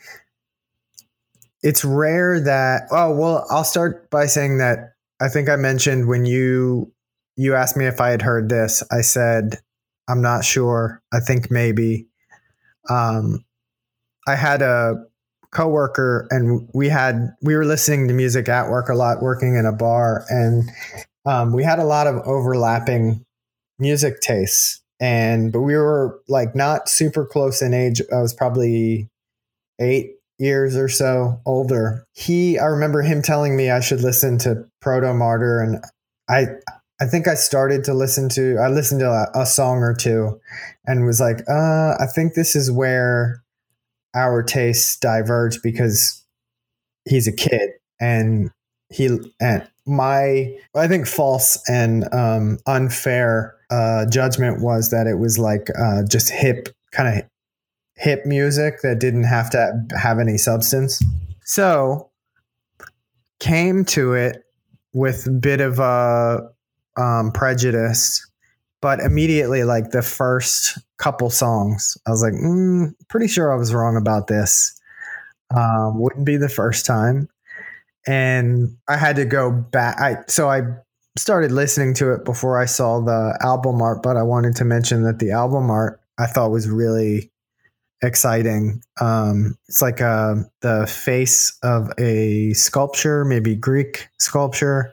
It's 1.62 1.84
rare 1.84 2.40
that. 2.40 2.88
Oh 2.90 3.14
well, 3.14 3.46
I'll 3.50 3.64
start 3.64 4.10
by 4.10 4.26
saying 4.26 4.58
that 4.58 4.91
I 5.22 5.28
think 5.28 5.48
I 5.48 5.56
mentioned 5.56 6.08
when 6.08 6.24
you 6.24 6.92
you 7.36 7.54
asked 7.54 7.76
me 7.76 7.86
if 7.86 8.00
I 8.00 8.10
had 8.10 8.22
heard 8.22 8.48
this. 8.48 8.82
I 8.90 9.02
said 9.02 9.60
I'm 10.08 10.20
not 10.20 10.44
sure. 10.44 11.00
I 11.12 11.20
think 11.20 11.50
maybe. 11.50 12.08
Um, 12.90 13.44
I 14.26 14.34
had 14.34 14.62
a 14.62 15.04
coworker 15.52 16.26
and 16.30 16.68
we 16.74 16.88
had 16.88 17.34
we 17.42 17.54
were 17.54 17.64
listening 17.64 18.08
to 18.08 18.14
music 18.14 18.48
at 18.48 18.68
work 18.68 18.88
a 18.88 18.94
lot 18.94 19.22
working 19.22 19.54
in 19.54 19.66
a 19.66 19.72
bar 19.72 20.24
and 20.28 20.68
um, 21.26 21.52
we 21.52 21.62
had 21.62 21.78
a 21.78 21.84
lot 21.84 22.06
of 22.06 22.16
overlapping 22.26 23.24
music 23.78 24.20
tastes 24.20 24.82
and 24.98 25.52
but 25.52 25.60
we 25.60 25.76
were 25.76 26.18
like 26.26 26.56
not 26.56 26.88
super 26.88 27.26
close 27.26 27.60
in 27.60 27.74
age 27.74 28.00
i 28.14 28.20
was 28.20 28.32
probably 28.32 29.10
eight 29.78 30.12
years 30.42 30.76
or 30.76 30.88
so 30.88 31.40
older. 31.46 32.04
He 32.12 32.58
i 32.58 32.66
remember 32.66 33.02
him 33.02 33.22
telling 33.22 33.56
me 33.56 33.70
i 33.70 33.80
should 33.80 34.00
listen 34.00 34.38
to 34.38 34.64
Protomartyr 34.84 35.62
and 35.62 35.84
i 36.28 36.46
i 37.00 37.06
think 37.06 37.28
i 37.28 37.34
started 37.34 37.84
to 37.84 37.94
listen 37.94 38.28
to 38.30 38.58
i 38.58 38.68
listened 38.68 39.00
to 39.00 39.10
a, 39.10 39.42
a 39.42 39.46
song 39.46 39.78
or 39.78 39.94
two 39.94 40.40
and 40.86 41.06
was 41.06 41.20
like 41.20 41.40
uh 41.48 41.96
i 42.00 42.06
think 42.14 42.34
this 42.34 42.54
is 42.54 42.70
where 42.70 43.42
our 44.14 44.42
tastes 44.42 44.98
diverge 44.98 45.62
because 45.62 46.24
he's 47.08 47.26
a 47.26 47.32
kid 47.32 47.70
and 48.00 48.50
he 48.90 49.18
and 49.40 49.66
my 49.86 50.54
I 50.74 50.86
think 50.86 51.06
false 51.06 51.58
and 51.68 52.12
um, 52.12 52.58
unfair 52.66 53.54
uh, 53.70 54.06
judgment 54.06 54.60
was 54.60 54.90
that 54.90 55.06
it 55.06 55.18
was 55.18 55.38
like 55.38 55.68
uh, 55.78 56.02
just 56.08 56.30
hip 56.30 56.68
kind 56.92 57.18
of 57.18 57.24
hip 58.02 58.26
music 58.26 58.82
that 58.82 58.98
didn't 58.98 59.24
have 59.24 59.48
to 59.50 59.86
have 59.96 60.18
any 60.18 60.36
substance. 60.36 61.02
So 61.44 62.10
came 63.40 63.84
to 63.86 64.14
it 64.14 64.44
with 64.92 65.26
a 65.26 65.30
bit 65.30 65.60
of 65.60 65.78
a 65.78 66.48
um, 66.96 67.32
prejudice, 67.32 68.28
but 68.80 69.00
immediately 69.00 69.64
like 69.64 69.90
the 69.90 70.02
first 70.02 70.78
couple 70.98 71.30
songs, 71.30 71.96
I 72.06 72.10
was 72.10 72.22
like, 72.22 72.34
mm, 72.34 72.92
pretty 73.08 73.28
sure 73.28 73.52
I 73.52 73.56
was 73.56 73.72
wrong 73.72 73.96
about 73.96 74.26
this. 74.26 74.78
Um, 75.54 75.98
wouldn't 76.00 76.26
be 76.26 76.36
the 76.36 76.48
first 76.48 76.86
time 76.86 77.28
and 78.06 78.76
I 78.88 78.96
had 78.96 79.16
to 79.16 79.24
go 79.24 79.50
back. 79.50 80.00
I 80.00 80.18
so 80.28 80.50
I 80.50 80.62
started 81.16 81.52
listening 81.52 81.94
to 81.94 82.12
it 82.12 82.24
before 82.24 82.60
I 82.60 82.66
saw 82.66 83.00
the 83.00 83.38
album 83.40 83.80
art, 83.82 84.02
but 84.02 84.16
I 84.16 84.22
wanted 84.22 84.56
to 84.56 84.64
mention 84.64 85.02
that 85.04 85.18
the 85.18 85.30
album 85.30 85.70
art 85.70 86.00
I 86.18 86.26
thought 86.26 86.50
was 86.50 86.68
really 86.68 87.30
exciting. 88.02 88.82
Um, 89.00 89.56
it's 89.68 89.80
like 89.80 90.00
a, 90.00 90.44
the 90.60 90.86
face 90.86 91.56
of 91.62 91.90
a 91.98 92.52
sculpture, 92.52 93.24
maybe 93.24 93.54
Greek 93.54 94.08
sculpture, 94.18 94.92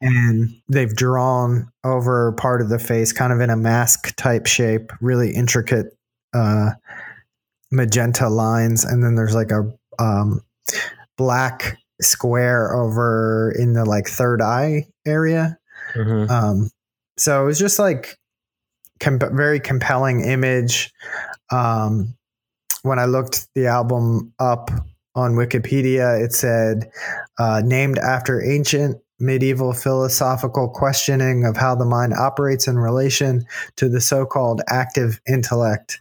and 0.00 0.50
they've 0.68 0.94
drawn 0.94 1.70
over 1.84 2.32
part 2.32 2.60
of 2.60 2.68
the 2.68 2.78
face, 2.78 3.12
kind 3.12 3.32
of 3.32 3.40
in 3.40 3.50
a 3.50 3.56
mask 3.56 4.14
type 4.16 4.46
shape, 4.46 4.92
really 5.00 5.30
intricate 5.30 5.96
uh, 6.34 6.72
magenta 7.70 8.28
lines, 8.28 8.84
and 8.84 9.02
then 9.02 9.14
there's 9.14 9.34
like 9.34 9.50
a 9.50 9.72
um, 9.98 10.40
black 11.16 11.78
square 12.00 12.74
over 12.74 13.54
in 13.58 13.72
the 13.72 13.84
like 13.84 14.06
third 14.06 14.42
eye 14.42 14.86
area. 15.06 15.58
Mhm. 15.94 16.28
Um, 16.30 16.70
so 17.16 17.42
it 17.42 17.46
was 17.46 17.58
just 17.58 17.78
like 17.78 18.18
com- 19.00 19.18
very 19.18 19.60
compelling 19.60 20.24
image. 20.24 20.92
Um, 21.50 22.16
when 22.84 22.98
I 22.98 23.06
looked 23.06 23.48
the 23.54 23.66
album 23.66 24.32
up 24.38 24.70
on 25.14 25.34
Wikipedia, 25.34 26.22
it 26.22 26.32
said 26.32 26.90
uh, 27.38 27.62
named 27.64 27.98
after 27.98 28.42
ancient 28.42 28.98
medieval 29.18 29.72
philosophical 29.72 30.68
questioning 30.68 31.44
of 31.44 31.56
how 31.56 31.74
the 31.74 31.84
mind 31.84 32.12
operates 32.12 32.68
in 32.68 32.78
relation 32.78 33.46
to 33.76 33.88
the 33.88 34.00
so-called 34.00 34.60
active 34.68 35.20
intellect 35.26 36.00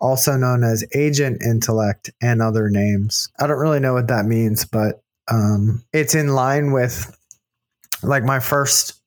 also 0.00 0.36
known 0.36 0.64
as 0.64 0.84
agent 0.94 1.42
intellect 1.42 2.10
and 2.20 2.42
other 2.42 2.68
names. 2.68 3.30
I 3.40 3.46
don't 3.46 3.58
really 3.58 3.80
know 3.80 3.94
what 3.94 4.08
that 4.08 4.24
means 4.24 4.64
but 4.64 5.02
um, 5.28 5.82
it's 5.92 6.14
in 6.14 6.34
line 6.34 6.72
with 6.72 7.16
like 8.02 8.22
my 8.22 8.38
first 8.38 9.00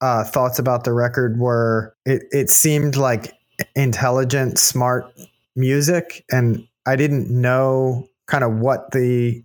uh, 0.00 0.24
thoughts 0.24 0.58
about 0.58 0.84
the 0.84 0.92
record 0.92 1.38
were 1.38 1.94
it, 2.04 2.24
it 2.30 2.50
seemed 2.50 2.96
like 2.96 3.32
intelligent, 3.74 4.58
smart 4.58 5.12
music, 5.56 6.24
and 6.30 6.66
I 6.86 6.96
didn't 6.96 7.30
know 7.30 8.08
kind 8.26 8.44
of 8.44 8.58
what 8.58 8.90
the 8.92 9.42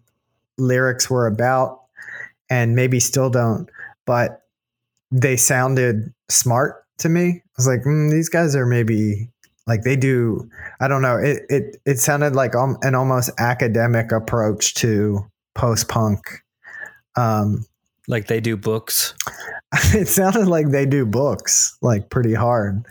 lyrics 0.58 1.10
were 1.10 1.28
about, 1.28 1.80
and 2.50 2.76
maybe 2.76 3.00
still 3.00 3.30
don't, 3.30 3.69
but 4.06 4.43
they 5.12 5.36
sounded 5.38 6.13
smart 6.30 6.86
to 7.00 7.10
me. 7.10 7.28
I 7.30 7.41
was 7.58 7.67
like, 7.67 7.82
mm, 7.82 8.12
these 8.12 8.30
guys 8.30 8.56
are 8.56 8.65
maybe 8.65 9.30
like 9.67 9.84
they 9.84 9.95
do. 9.95 10.50
I 10.80 10.88
don't 10.88 11.02
know. 11.02 11.17
It 11.17 11.43
it 11.50 11.78
it 11.86 12.00
sounded 12.00 12.36
like 12.36 12.56
um, 12.56 12.78
an 12.82 12.95
almost 12.95 13.32
academic 13.39 14.12
approach 14.12 14.74
to 14.76 15.26
post 15.56 15.88
punk. 15.88 16.21
Um, 17.15 17.65
Like 18.08 18.28
they 18.28 18.39
do 18.39 18.58
books. 18.58 19.13
it 19.93 20.08
sounded 20.08 20.47
like 20.47 20.69
they 20.71 20.86
do 20.86 21.06
books 21.06 21.78
like 21.82 22.10
pretty 22.10 22.34
hard. 22.34 22.86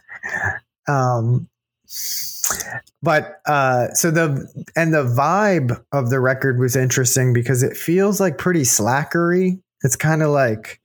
Um, 0.89 1.49
but 3.03 3.41
uh, 3.47 3.89
so 3.95 4.11
the 4.11 4.47
and 4.77 4.93
the 4.93 5.05
vibe 5.05 5.83
of 5.93 6.11
the 6.11 6.21
record 6.21 6.59
was 6.59 6.77
interesting 6.77 7.33
because 7.33 7.63
it 7.63 7.77
feels 7.77 8.21
like 8.21 8.39
pretty 8.39 8.63
slackery. 8.63 9.61
It's 9.83 9.97
kind 9.97 10.23
of 10.23 10.31
like 10.31 10.81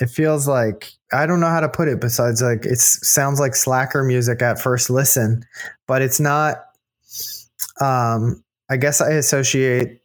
it 0.00 0.08
feels 0.08 0.46
like 0.46 0.92
I 1.12 1.26
don't 1.26 1.40
know 1.40 1.48
how 1.48 1.60
to 1.60 1.68
put 1.68 1.88
it 1.88 2.00
besides 2.00 2.42
like 2.42 2.64
it 2.64 2.78
sounds 2.78 3.40
like 3.40 3.54
slacker 3.54 4.04
music 4.04 4.42
at 4.42 4.60
first 4.60 4.90
listen, 4.90 5.44
but 5.86 6.02
it's 6.02 6.20
not. 6.20 6.58
Um, 7.80 8.42
I 8.70 8.76
guess 8.76 9.00
I 9.00 9.10
associate 9.12 10.00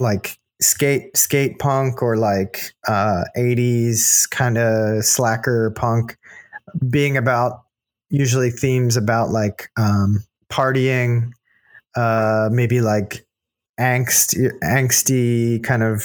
like 0.00 0.38
skate 0.60 1.16
skate 1.16 1.58
punk 1.58 2.02
or 2.02 2.16
like 2.16 2.72
uh 2.86 3.24
80s 3.36 4.30
kind 4.30 4.56
of 4.56 5.04
slacker 5.04 5.72
punk 5.72 6.16
being 6.88 7.16
about 7.16 7.64
usually 8.12 8.50
themes 8.50 8.96
about 8.96 9.30
like 9.30 9.70
um 9.76 10.22
partying 10.48 11.32
uh 11.96 12.48
maybe 12.52 12.80
like 12.80 13.26
angst 13.80 14.36
angsty 14.62 15.62
kind 15.64 15.82
of 15.82 16.04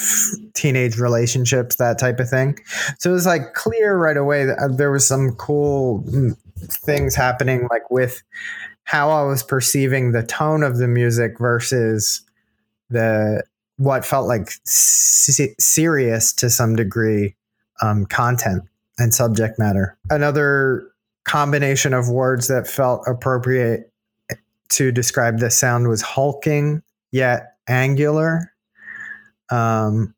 teenage 0.54 0.98
relationships 0.98 1.76
that 1.76 2.00
type 2.00 2.20
of 2.20 2.30
thing 2.30 2.58
so 2.98 3.10
it 3.10 3.13
was 3.13 3.26
like 3.26 3.54
clear 3.54 3.98
right 3.98 4.17
away 4.17 4.46
that 4.46 4.58
uh, 4.58 4.67
there 4.70 4.89
was 4.89 5.06
some 5.06 5.32
cool 5.34 6.02
mm, 6.04 6.36
things 6.58 7.13
happening 7.13 7.67
like 7.70 7.91
with 7.91 8.24
how 8.86 9.10
i 9.10 9.22
was 9.22 9.43
perceiving 9.43 10.13
the 10.13 10.24
tone 10.24 10.63
of 10.63 10.78
the 10.78 10.88
music 10.88 11.38
versus 11.38 12.22
the 12.89 13.43
what 13.76 14.06
felt 14.06 14.28
like 14.28 14.50
se- 14.63 15.56
serious 15.60 16.34
to 16.34 16.50
some 16.50 16.76
degree 16.76 17.36
um, 17.82 18.06
content 18.06 18.63
and 18.98 19.13
subject 19.13 19.60
matter. 19.60 19.98
Another 20.10 20.89
combination 21.28 21.94
of 21.94 22.10
words 22.10 22.48
that 22.48 22.68
felt 22.68 23.04
appropriate 23.06 23.92
to 24.70 24.92
describe 24.92 25.40
the 25.40 25.52
sound 25.52 25.88
was 25.88 26.02
hulking 26.02 26.82
yet 27.12 27.58
angular. 27.68 28.54
Um, 29.50 30.16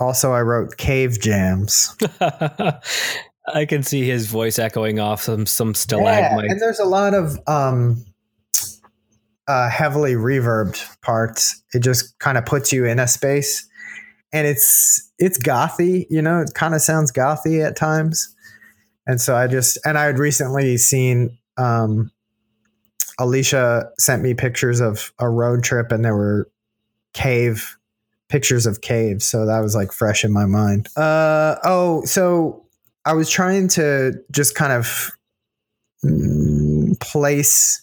also, 0.00 0.32
I 0.32 0.42
wrote 0.42 0.76
cave 0.76 1.20
jams. 1.20 1.96
I 2.20 3.66
can 3.68 3.82
see 3.82 4.06
his 4.06 4.26
voice 4.26 4.58
echoing 4.58 4.98
off 4.98 5.22
some 5.22 5.44
some 5.46 5.74
Yeah, 6.46 6.52
and 6.52 6.62
there's 6.62 6.80
a 6.80 6.84
lot 6.84 7.14
of 7.14 7.38
um, 7.46 8.04
uh, 9.46 9.68
heavily 9.68 10.14
reverbed 10.14 11.00
parts. 11.02 11.62
It 11.72 11.80
just 11.80 12.18
kind 12.18 12.38
of 12.38 12.46
puts 12.46 12.72
you 12.72 12.86
in 12.86 12.98
a 12.98 13.06
space, 13.06 13.68
and 14.32 14.46
it's 14.46 15.10
it's 15.18 15.38
gothy. 15.38 16.06
You 16.10 16.22
know, 16.22 16.40
it 16.40 16.52
kind 16.54 16.74
of 16.74 16.80
sounds 16.80 17.12
gothy 17.12 17.64
at 17.64 17.76
times. 17.76 18.33
And 19.06 19.20
so 19.20 19.36
I 19.36 19.46
just 19.46 19.78
and 19.84 19.98
I 19.98 20.04
had 20.04 20.18
recently 20.18 20.76
seen 20.76 21.38
um, 21.56 22.10
Alicia 23.18 23.90
sent 23.98 24.22
me 24.22 24.34
pictures 24.34 24.80
of 24.80 25.12
a 25.18 25.28
road 25.28 25.62
trip, 25.62 25.92
and 25.92 26.04
there 26.04 26.16
were 26.16 26.48
cave 27.12 27.76
pictures 28.28 28.66
of 28.66 28.80
caves, 28.80 29.24
so 29.24 29.46
that 29.46 29.60
was 29.60 29.74
like 29.74 29.92
fresh 29.92 30.24
in 30.24 30.32
my 30.32 30.46
mind. 30.46 30.88
Uh 30.96 31.56
oh, 31.64 32.04
so 32.04 32.64
I 33.04 33.12
was 33.12 33.28
trying 33.28 33.68
to 33.68 34.14
just 34.30 34.54
kind 34.54 34.72
of 34.72 35.12
mm, 36.04 36.98
place 37.00 37.82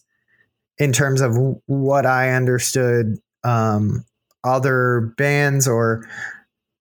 in 0.78 0.92
terms 0.92 1.22
of 1.22 1.38
what 1.68 2.06
I 2.06 2.32
understood 2.32 3.20
um, 3.44 4.04
other 4.44 5.14
bands 5.18 5.68
or 5.68 6.08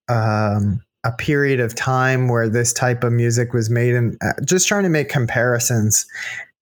um, 0.09 0.83
a 1.04 1.12
period 1.12 1.60
of 1.60 1.74
time 1.74 2.28
where 2.28 2.48
this 2.48 2.72
type 2.72 3.04
of 3.04 3.12
music 3.12 3.52
was 3.52 3.70
made, 3.70 3.94
and 3.94 4.16
uh, 4.20 4.32
just 4.44 4.68
trying 4.68 4.82
to 4.84 4.88
make 4.88 5.08
comparisons. 5.08 6.06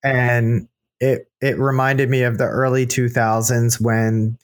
And 0.03 0.67
it 0.99 1.29
it 1.41 1.57
reminded 1.59 2.09
me 2.09 2.23
of 2.23 2.37
the 2.37 2.45
early 2.45 2.85
2000s 2.85 3.81
when 3.81 4.37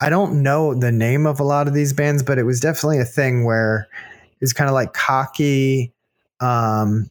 I 0.00 0.10
don't 0.10 0.42
know 0.42 0.74
the 0.74 0.92
name 0.92 1.26
of 1.26 1.40
a 1.40 1.44
lot 1.44 1.68
of 1.68 1.74
these 1.74 1.92
bands, 1.92 2.22
but 2.22 2.38
it 2.38 2.42
was 2.42 2.60
definitely 2.60 2.98
a 2.98 3.04
thing 3.04 3.44
where 3.44 3.86
it's 4.40 4.52
kind 4.52 4.68
of 4.68 4.74
like 4.74 4.92
cocky. 4.92 5.92
Um, 6.40 7.08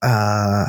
uh, 0.00 0.66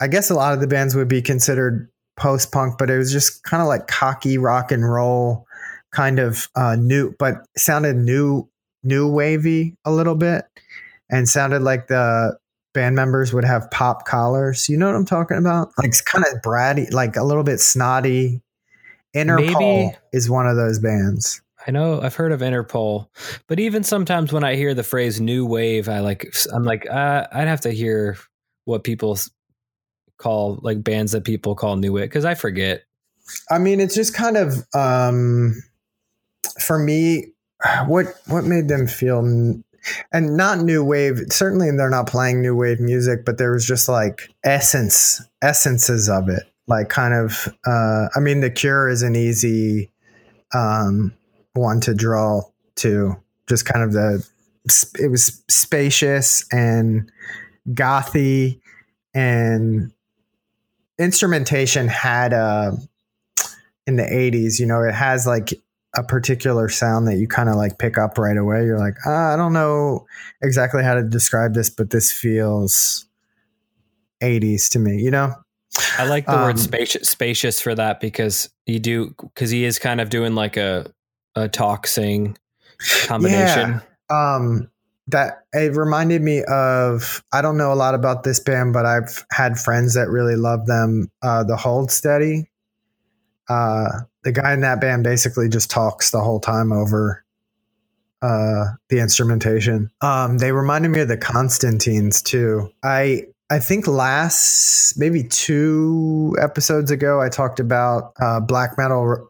I 0.00 0.08
guess 0.08 0.30
a 0.30 0.34
lot 0.34 0.52
of 0.52 0.60
the 0.60 0.66
bands 0.66 0.94
would 0.94 1.08
be 1.08 1.22
considered 1.22 1.88
post 2.16 2.52
punk, 2.52 2.76
but 2.78 2.90
it 2.90 2.98
was 2.98 3.10
just 3.10 3.42
kind 3.44 3.62
of 3.62 3.68
like 3.68 3.86
cocky 3.86 4.36
rock 4.36 4.70
and 4.70 4.88
roll, 4.88 5.46
kind 5.92 6.18
of 6.18 6.48
uh, 6.54 6.76
new, 6.76 7.14
but 7.18 7.44
sounded 7.56 7.96
new, 7.96 8.48
new 8.82 9.08
wavy 9.10 9.76
a 9.84 9.92
little 9.92 10.14
bit, 10.14 10.44
and 11.10 11.28
sounded 11.28 11.62
like 11.62 11.88
the 11.88 12.38
band 12.74 12.94
members 12.94 13.32
would 13.32 13.44
have 13.44 13.70
pop 13.70 14.06
collars. 14.06 14.68
You 14.68 14.76
know 14.76 14.86
what 14.86 14.94
I'm 14.94 15.06
talking 15.06 15.38
about? 15.38 15.70
Like 15.78 15.88
it's 15.88 16.00
kind 16.00 16.24
of 16.24 16.40
bratty, 16.42 16.92
like 16.92 17.16
a 17.16 17.24
little 17.24 17.44
bit 17.44 17.60
snotty. 17.60 18.42
Interpol 19.16 19.58
Maybe- 19.86 19.96
is 20.12 20.28
one 20.28 20.46
of 20.46 20.56
those 20.56 20.78
bands. 20.78 21.40
I 21.66 21.70
know 21.70 22.00
I've 22.00 22.14
heard 22.14 22.32
of 22.32 22.40
Interpol, 22.40 23.08
but 23.46 23.58
even 23.58 23.82
sometimes 23.82 24.32
when 24.32 24.44
I 24.44 24.54
hear 24.54 24.74
the 24.74 24.82
phrase 24.82 25.20
"new 25.20 25.44
wave," 25.44 25.88
I 25.88 26.00
like 26.00 26.32
I'm 26.52 26.62
like 26.62 26.88
uh, 26.88 27.26
I'd 27.32 27.48
have 27.48 27.62
to 27.62 27.70
hear 27.70 28.16
what 28.64 28.84
people 28.84 29.18
call 30.18 30.58
like 30.62 30.82
bands 30.84 31.12
that 31.12 31.24
people 31.24 31.54
call 31.54 31.76
new 31.76 31.92
wave 31.92 32.04
because 32.04 32.24
I 32.24 32.34
forget. 32.34 32.84
I 33.50 33.58
mean, 33.58 33.80
it's 33.80 33.94
just 33.94 34.14
kind 34.14 34.36
of 34.36 34.54
um, 34.74 35.54
for 36.60 36.78
me. 36.78 37.32
What 37.86 38.06
what 38.26 38.44
made 38.44 38.68
them 38.68 38.86
feel, 38.86 39.18
and 39.18 39.64
not 40.36 40.58
new 40.58 40.84
wave. 40.84 41.20
Certainly, 41.30 41.70
they're 41.72 41.90
not 41.90 42.06
playing 42.06 42.40
new 42.40 42.54
wave 42.54 42.80
music, 42.80 43.24
but 43.24 43.38
there 43.38 43.52
was 43.52 43.66
just 43.66 43.88
like 43.88 44.32
essence, 44.44 45.20
essences 45.42 46.08
of 46.08 46.28
it. 46.28 46.44
Like 46.66 46.88
kind 46.88 47.14
of. 47.14 47.48
Uh, 47.66 48.08
I 48.14 48.20
mean, 48.20 48.40
The 48.40 48.50
Cure 48.50 48.88
is 48.88 49.02
an 49.02 49.16
easy 49.16 49.90
um, 50.54 51.12
one 51.54 51.80
to 51.80 51.94
draw 51.94 52.42
to. 52.76 53.16
Just 53.48 53.64
kind 53.64 53.84
of 53.84 53.92
the. 53.92 54.26
It 55.00 55.10
was 55.10 55.42
spacious 55.48 56.44
and 56.52 57.10
gothy, 57.70 58.60
and 59.14 59.90
instrumentation 60.98 61.88
had 61.88 62.32
a 62.32 62.76
in 63.86 63.96
the 63.96 64.02
80s 64.02 64.58
you 64.58 64.66
know 64.66 64.82
it 64.82 64.94
has 64.94 65.26
like 65.26 65.54
a 65.96 66.02
particular 66.02 66.68
sound 66.68 67.06
that 67.08 67.16
you 67.16 67.26
kind 67.26 67.48
of 67.48 67.56
like 67.56 67.78
pick 67.78 67.96
up 67.98 68.18
right 68.18 68.36
away. 68.36 68.64
You're 68.64 68.78
like 68.78 68.94
ah, 69.06 69.32
i 69.32 69.36
don't 69.36 69.52
know 69.54 70.06
exactly 70.42 70.82
how 70.84 70.94
to 70.94 71.02
describe 71.02 71.54
this 71.54 71.70
but 71.70 71.90
this 71.90 72.12
feels 72.12 73.06
80s 74.22 74.68
to 74.70 74.78
me 74.78 74.98
you 74.98 75.10
know? 75.10 75.34
I 75.98 76.08
like 76.08 76.26
the 76.26 76.32
Um, 76.32 76.42
word 76.42 76.58
spacious, 76.58 77.08
spacious 77.08 77.60
for 77.60 77.74
that 77.74 78.00
because 78.00 78.48
you 78.66 78.78
do 78.80 79.14
because 79.20 79.50
he 79.50 79.64
is 79.64 79.78
kind 79.78 80.00
of 80.00 80.10
doing 80.10 80.34
like 80.34 80.56
a 80.56 80.92
a 81.34 81.48
talk 81.48 81.86
sing 81.86 82.36
combination. 83.04 83.80
um 84.10 84.70
that 85.06 85.44
it 85.52 85.74
reminded 85.74 86.20
me 86.22 86.42
of 86.48 87.22
i 87.32 87.40
don't 87.40 87.56
know 87.56 87.72
a 87.72 87.74
lot 87.76 87.94
about 87.94 88.24
this 88.24 88.40
band 88.40 88.72
but 88.72 88.84
i've 88.86 89.24
had 89.30 89.58
friends 89.58 89.94
that 89.94 90.08
really 90.08 90.36
love 90.36 90.66
them 90.66 91.10
uh 91.22 91.42
the 91.44 91.56
hold 91.56 91.90
steady. 91.90 92.50
Uh 93.48 93.88
the 94.28 94.32
guy 94.42 94.52
in 94.52 94.60
that 94.60 94.78
band 94.78 95.04
basically 95.04 95.48
just 95.48 95.70
talks 95.70 96.10
the 96.10 96.20
whole 96.20 96.38
time 96.38 96.70
over 96.70 97.24
uh 98.20 98.64
the 98.90 98.98
instrumentation 98.98 99.90
um 100.02 100.36
they 100.36 100.52
reminded 100.52 100.90
me 100.90 101.00
of 101.00 101.08
the 101.08 101.16
constantines 101.16 102.20
too 102.20 102.70
i 102.82 103.22
i 103.48 103.58
think 103.58 103.86
last 103.86 104.98
maybe 104.98 105.22
two 105.22 106.36
episodes 106.40 106.90
ago 106.90 107.22
i 107.22 107.28
talked 107.30 107.58
about 107.58 108.12
uh 108.20 108.38
black 108.38 108.76
metal 108.76 109.04
Re- 109.06 109.20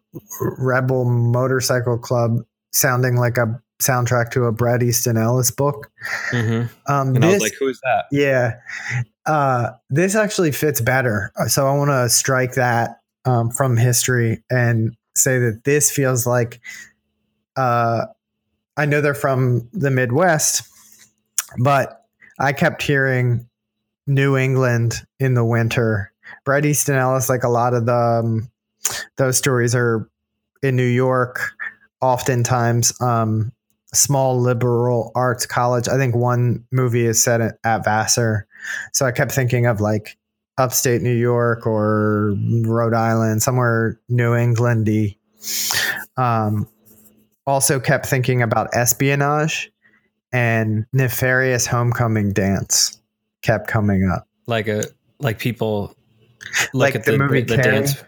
rebel 0.40 1.04
motorcycle 1.04 1.96
club 1.98 2.38
sounding 2.72 3.14
like 3.16 3.38
a 3.38 3.60
soundtrack 3.80 4.30
to 4.32 4.46
a 4.46 4.52
Brad 4.52 4.82
Easton 4.82 5.16
Ellis 5.16 5.52
book. 5.52 5.88
hmm 6.30 6.62
Um, 6.88 7.14
And 7.14 7.24
I 7.24 7.28
was 7.28 7.40
like, 7.40 7.52
"Who's 7.60 7.78
that?" 7.84 8.06
yeah, 8.10 8.54
uh, 9.24 9.70
this 9.88 10.16
actually 10.16 10.50
fits 10.50 10.80
better. 10.80 11.30
So 11.46 11.68
I 11.68 11.76
want 11.76 11.90
to 11.90 12.08
strike 12.08 12.54
that 12.54 12.98
um, 13.24 13.50
from 13.50 13.76
history 13.76 14.42
and 14.50 14.96
say 15.14 15.38
that 15.38 15.62
this 15.64 15.90
feels 15.90 16.26
like. 16.26 16.60
Uh, 17.56 18.06
I 18.76 18.86
know 18.86 19.00
they're 19.00 19.14
from 19.14 19.68
the 19.72 19.90
Midwest, 19.90 20.62
but 21.58 22.04
I 22.38 22.52
kept 22.52 22.80
hearing 22.82 23.48
New 24.06 24.36
England 24.36 25.02
in 25.18 25.34
the 25.34 25.44
winter. 25.44 26.12
Brad 26.44 26.64
Easton 26.64 26.94
Ellis, 26.94 27.28
like 27.28 27.42
a 27.42 27.48
lot 27.48 27.74
of 27.74 27.86
the 27.86 27.94
um, 27.94 28.50
those 29.16 29.36
stories 29.36 29.74
are 29.74 30.08
in 30.62 30.76
New 30.76 30.86
York, 30.86 31.40
oftentimes 32.00 32.98
um, 33.00 33.52
small 33.92 34.38
liberal 34.38 35.10
arts 35.14 35.44
college. 35.44 35.88
I 35.88 35.96
think 35.96 36.14
one 36.14 36.64
movie 36.70 37.06
is 37.06 37.22
set 37.22 37.40
at 37.40 37.84
Vassar, 37.84 38.46
so 38.92 39.06
I 39.06 39.12
kept 39.12 39.32
thinking 39.32 39.66
of 39.66 39.80
like 39.80 40.16
upstate 40.58 41.02
New 41.02 41.14
York 41.14 41.66
or 41.66 42.36
Rhode 42.62 42.94
Island, 42.94 43.42
somewhere 43.42 44.00
New 44.08 44.32
Englandy. 44.32 45.16
Um, 46.16 46.68
also 47.46 47.80
kept 47.80 48.06
thinking 48.06 48.42
about 48.42 48.68
espionage 48.74 49.72
and 50.32 50.84
nefarious 50.92 51.66
homecoming 51.66 52.32
dance 52.32 53.00
kept 53.42 53.68
coming 53.68 54.08
up. 54.08 54.26
Like 54.46 54.68
a 54.68 54.84
like 55.20 55.38
people 55.38 55.94
look 56.72 56.94
Like 56.94 56.94
at 56.94 57.04
the 57.04 57.12
the, 57.12 57.18
movie 57.18 57.42
the 57.42 57.56
dance. 57.56 58.02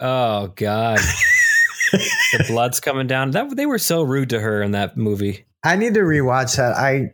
Oh 0.00 0.48
God, 0.48 0.98
the 1.92 2.44
blood's 2.48 2.80
coming 2.80 3.06
down. 3.06 3.32
That 3.32 3.56
they 3.56 3.66
were 3.66 3.78
so 3.78 4.02
rude 4.02 4.30
to 4.30 4.40
her 4.40 4.62
in 4.62 4.72
that 4.72 4.96
movie. 4.96 5.46
I 5.64 5.76
need 5.76 5.94
to 5.94 6.00
rewatch 6.00 6.56
that. 6.56 6.74
I, 6.76 7.12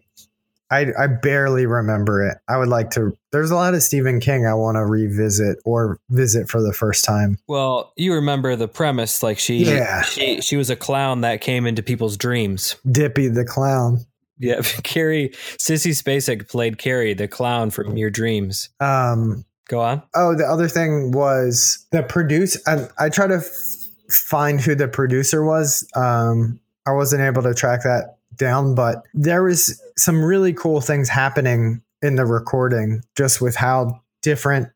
I 0.81 0.87
I 0.99 1.07
barely 1.07 1.67
remember 1.67 2.27
it. 2.27 2.39
I 2.49 2.57
would 2.57 2.69
like 2.69 2.91
to. 2.91 3.17
There's 3.33 3.51
a 3.51 3.55
lot 3.55 3.75
of 3.75 3.83
Stephen 3.83 4.21
King 4.21 4.47
I 4.47 4.55
want 4.55 4.77
to 4.77 4.85
revisit 4.85 5.59
or 5.65 5.99
visit 6.11 6.49
for 6.49 6.63
the 6.63 6.73
first 6.73 7.05
time. 7.05 7.39
Well, 7.49 7.93
you 7.97 8.15
remember 8.15 8.57
the 8.57 8.69
premise, 8.69 9.23
like 9.23 9.39
she 9.39 9.65
Yeah. 9.65 10.03
she 10.03 10.41
she 10.41 10.57
was 10.57 10.71
a 10.71 10.77
clown 10.77 11.21
that 11.23 11.41
came 11.41 11.67
into 11.67 11.83
people's 11.83 12.17
dreams. 12.17 12.77
Dippy 12.91 13.29
the 13.29 13.45
clown. 13.45 14.01
Yeah, 14.39 14.61
Carrie 14.83 15.31
Sissy 15.59 15.91
Spacek 15.93 16.49
played 16.49 16.79
Carrie, 16.79 17.15
the 17.15 17.29
clown 17.29 17.71
from 17.71 17.97
your 17.97 18.11
dreams. 18.11 18.69
Um, 18.81 19.45
Go 19.69 19.81
on. 19.81 20.03
Oh, 20.15 20.35
the 20.37 20.45
other 20.45 20.69
thing 20.69 21.13
was 21.13 21.87
the 21.91 22.03
produce. 22.03 22.61
I, 22.67 22.87
I 22.99 23.09
try 23.09 23.27
to 23.29 23.37
f- 23.37 23.89
find 24.11 24.61
who 24.61 24.75
the 24.75 24.89
producer 24.89 25.43
was. 25.43 25.89
Um, 25.97 26.61
I 26.87 26.93
wasn't 26.93 27.23
able 27.23 27.43
to 27.45 27.55
track 27.55 27.83
that 27.85 28.14
down, 28.37 28.75
but 28.75 29.03
there 29.15 29.43
was 29.43 29.81
some 29.97 30.25
really 30.25 30.53
cool 30.53 30.81
things 30.81 31.09
happening 31.09 31.83
in 32.03 32.17
the 32.17 32.27
recording, 32.27 33.03
just 33.17 33.41
with 33.41 33.57
how 33.57 34.01
different 34.23 34.69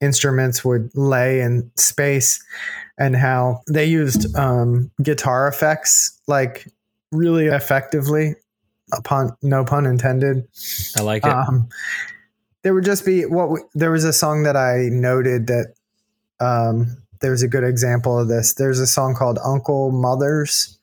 instruments 0.00 0.64
would 0.64 0.90
lay 0.94 1.40
in 1.40 1.70
space, 1.76 2.42
and 2.98 3.16
how 3.16 3.62
they 3.68 3.84
used 3.84 4.34
um, 4.36 4.90
guitar 5.02 5.48
effects 5.48 6.20
like 6.26 6.66
really 7.12 7.46
effectively. 7.46 8.34
Upon 8.92 9.36
no 9.40 9.64
pun 9.64 9.86
intended. 9.86 10.48
I 10.98 11.02
like 11.02 11.24
it. 11.24 11.30
Um, 11.30 11.68
there 12.62 12.74
would 12.74 12.84
just 12.84 13.04
be 13.06 13.24
what 13.24 13.48
we, 13.50 13.60
there 13.72 13.92
was 13.92 14.02
a 14.02 14.12
song 14.12 14.42
that 14.42 14.56
I 14.56 14.88
noted 14.90 15.46
that 15.46 15.74
um, 16.40 16.96
there's 17.20 17.42
a 17.44 17.46
good 17.46 17.62
example 17.62 18.18
of 18.18 18.26
this. 18.26 18.54
There's 18.54 18.80
a 18.80 18.88
song 18.88 19.14
called 19.14 19.38
Uncle 19.44 19.92
Mothers, 19.92 20.76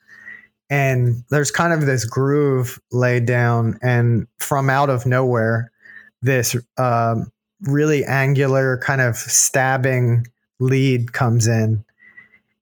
and 0.69 1.23
there's 1.29 1.51
kind 1.51 1.73
of 1.73 1.85
this 1.85 2.05
groove 2.05 2.79
laid 2.91 3.25
down 3.25 3.77
and 3.81 4.27
from 4.37 4.69
out 4.69 4.89
of 4.89 5.05
nowhere 5.05 5.71
this 6.21 6.55
um, 6.77 7.31
really 7.61 8.03
angular 8.05 8.77
kind 8.79 9.01
of 9.01 9.15
stabbing 9.15 10.25
lead 10.59 11.13
comes 11.13 11.47
in 11.47 11.83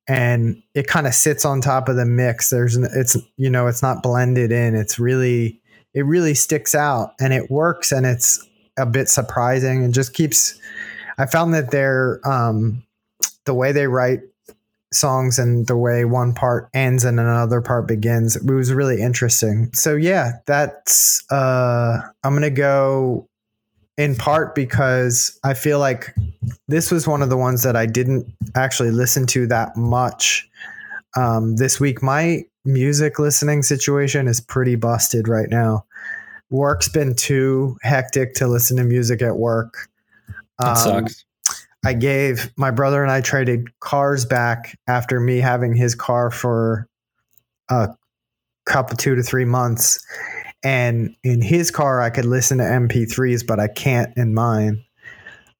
and 0.07 0.61
it 0.75 0.87
kind 0.87 1.07
of 1.07 1.13
sits 1.15 1.45
on 1.45 1.61
top 1.61 1.89
of 1.89 1.95
the 1.95 2.05
mix. 2.05 2.51
There's 2.51 2.77
it's 2.77 3.17
you 3.37 3.49
know 3.49 3.65
it's 3.65 3.81
not 3.81 4.03
blended 4.03 4.51
in. 4.51 4.75
It's 4.75 4.99
really 4.99 5.59
it 5.95 6.05
really 6.05 6.35
sticks 6.35 6.75
out 6.75 7.13
and 7.19 7.33
it 7.33 7.49
works 7.49 7.91
and 7.91 8.05
it's 8.05 8.45
a 8.77 8.85
bit 8.85 9.09
surprising 9.09 9.83
and 9.83 9.93
just 9.93 10.13
keeps 10.13 10.59
i 11.17 11.25
found 11.25 11.53
that 11.53 11.71
they're 11.71 12.19
um 12.27 12.83
the 13.45 13.53
way 13.53 13.71
they 13.71 13.87
write 13.87 14.19
songs 14.95 15.37
and 15.37 15.67
the 15.67 15.77
way 15.77 16.05
one 16.05 16.33
part 16.33 16.69
ends 16.73 17.03
and 17.03 17.19
another 17.19 17.61
part 17.61 17.87
begins. 17.87 18.35
It 18.35 18.45
was 18.49 18.73
really 18.73 19.01
interesting. 19.01 19.69
So 19.73 19.95
yeah 19.95 20.33
that's 20.45 21.23
uh 21.31 21.99
i'm 22.23 22.33
gonna 22.33 22.49
go 22.49 23.27
in 23.97 24.15
part 24.15 24.55
because 24.55 25.39
i 25.43 25.53
feel 25.53 25.79
like 25.79 26.13
this 26.67 26.91
was 26.91 27.07
one 27.07 27.21
of 27.21 27.29
the 27.29 27.37
ones 27.37 27.63
that 27.63 27.75
i 27.75 27.85
didn't 27.85 28.25
actually 28.55 28.91
listen 28.91 29.25
to 29.27 29.47
that 29.47 29.75
much. 29.77 30.49
Um, 31.17 31.55
this 31.55 31.79
week 31.79 32.01
my 32.03 32.43
music 32.65 33.19
listening 33.19 33.63
situation 33.63 34.27
is 34.27 34.41
pretty 34.41 34.75
busted 34.75 35.27
right 35.27 35.49
now. 35.49 35.85
Work's 36.49 36.89
been 36.89 37.15
too 37.15 37.77
hectic 37.83 38.33
to 38.35 38.47
listen 38.47 38.77
to 38.77 38.83
music 38.83 39.21
at 39.21 39.37
work. 39.37 39.87
That 40.59 40.71
Um, 40.71 40.75
sucks. 40.75 41.25
I 41.85 41.93
gave 41.93 42.51
my 42.57 42.71
brother 42.71 43.03
and 43.03 43.11
I 43.11 43.21
traded 43.21 43.79
cars 43.79 44.25
back 44.25 44.75
after 44.87 45.19
me 45.19 45.37
having 45.37 45.75
his 45.75 45.93
car 45.93 46.31
for 46.31 46.89
a 47.69 47.89
couple 48.65 48.97
two 48.97 49.13
to 49.13 49.21
three 49.21 49.45
months. 49.45 50.03
And 50.63 51.15
in 51.23 51.43
his 51.43 51.69
car, 51.69 52.01
I 52.01 52.09
could 52.09 52.25
listen 52.25 52.57
to 52.57 52.63
MP3s, 52.63 53.45
but 53.45 53.59
I 53.59 53.67
can't 53.67 54.17
in 54.17 54.33
mine. 54.33 54.83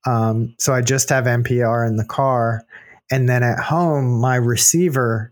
Um, 0.08 0.56
so 0.58 0.74
I 0.74 0.82
just 0.82 1.10
have 1.10 1.26
NPR 1.26 1.88
in 1.88 1.98
the 1.98 2.06
car. 2.06 2.66
And 3.12 3.30
then 3.30 3.44
at 3.44 3.60
home, 3.60 4.20
my 4.20 4.36
receiver 4.36 5.32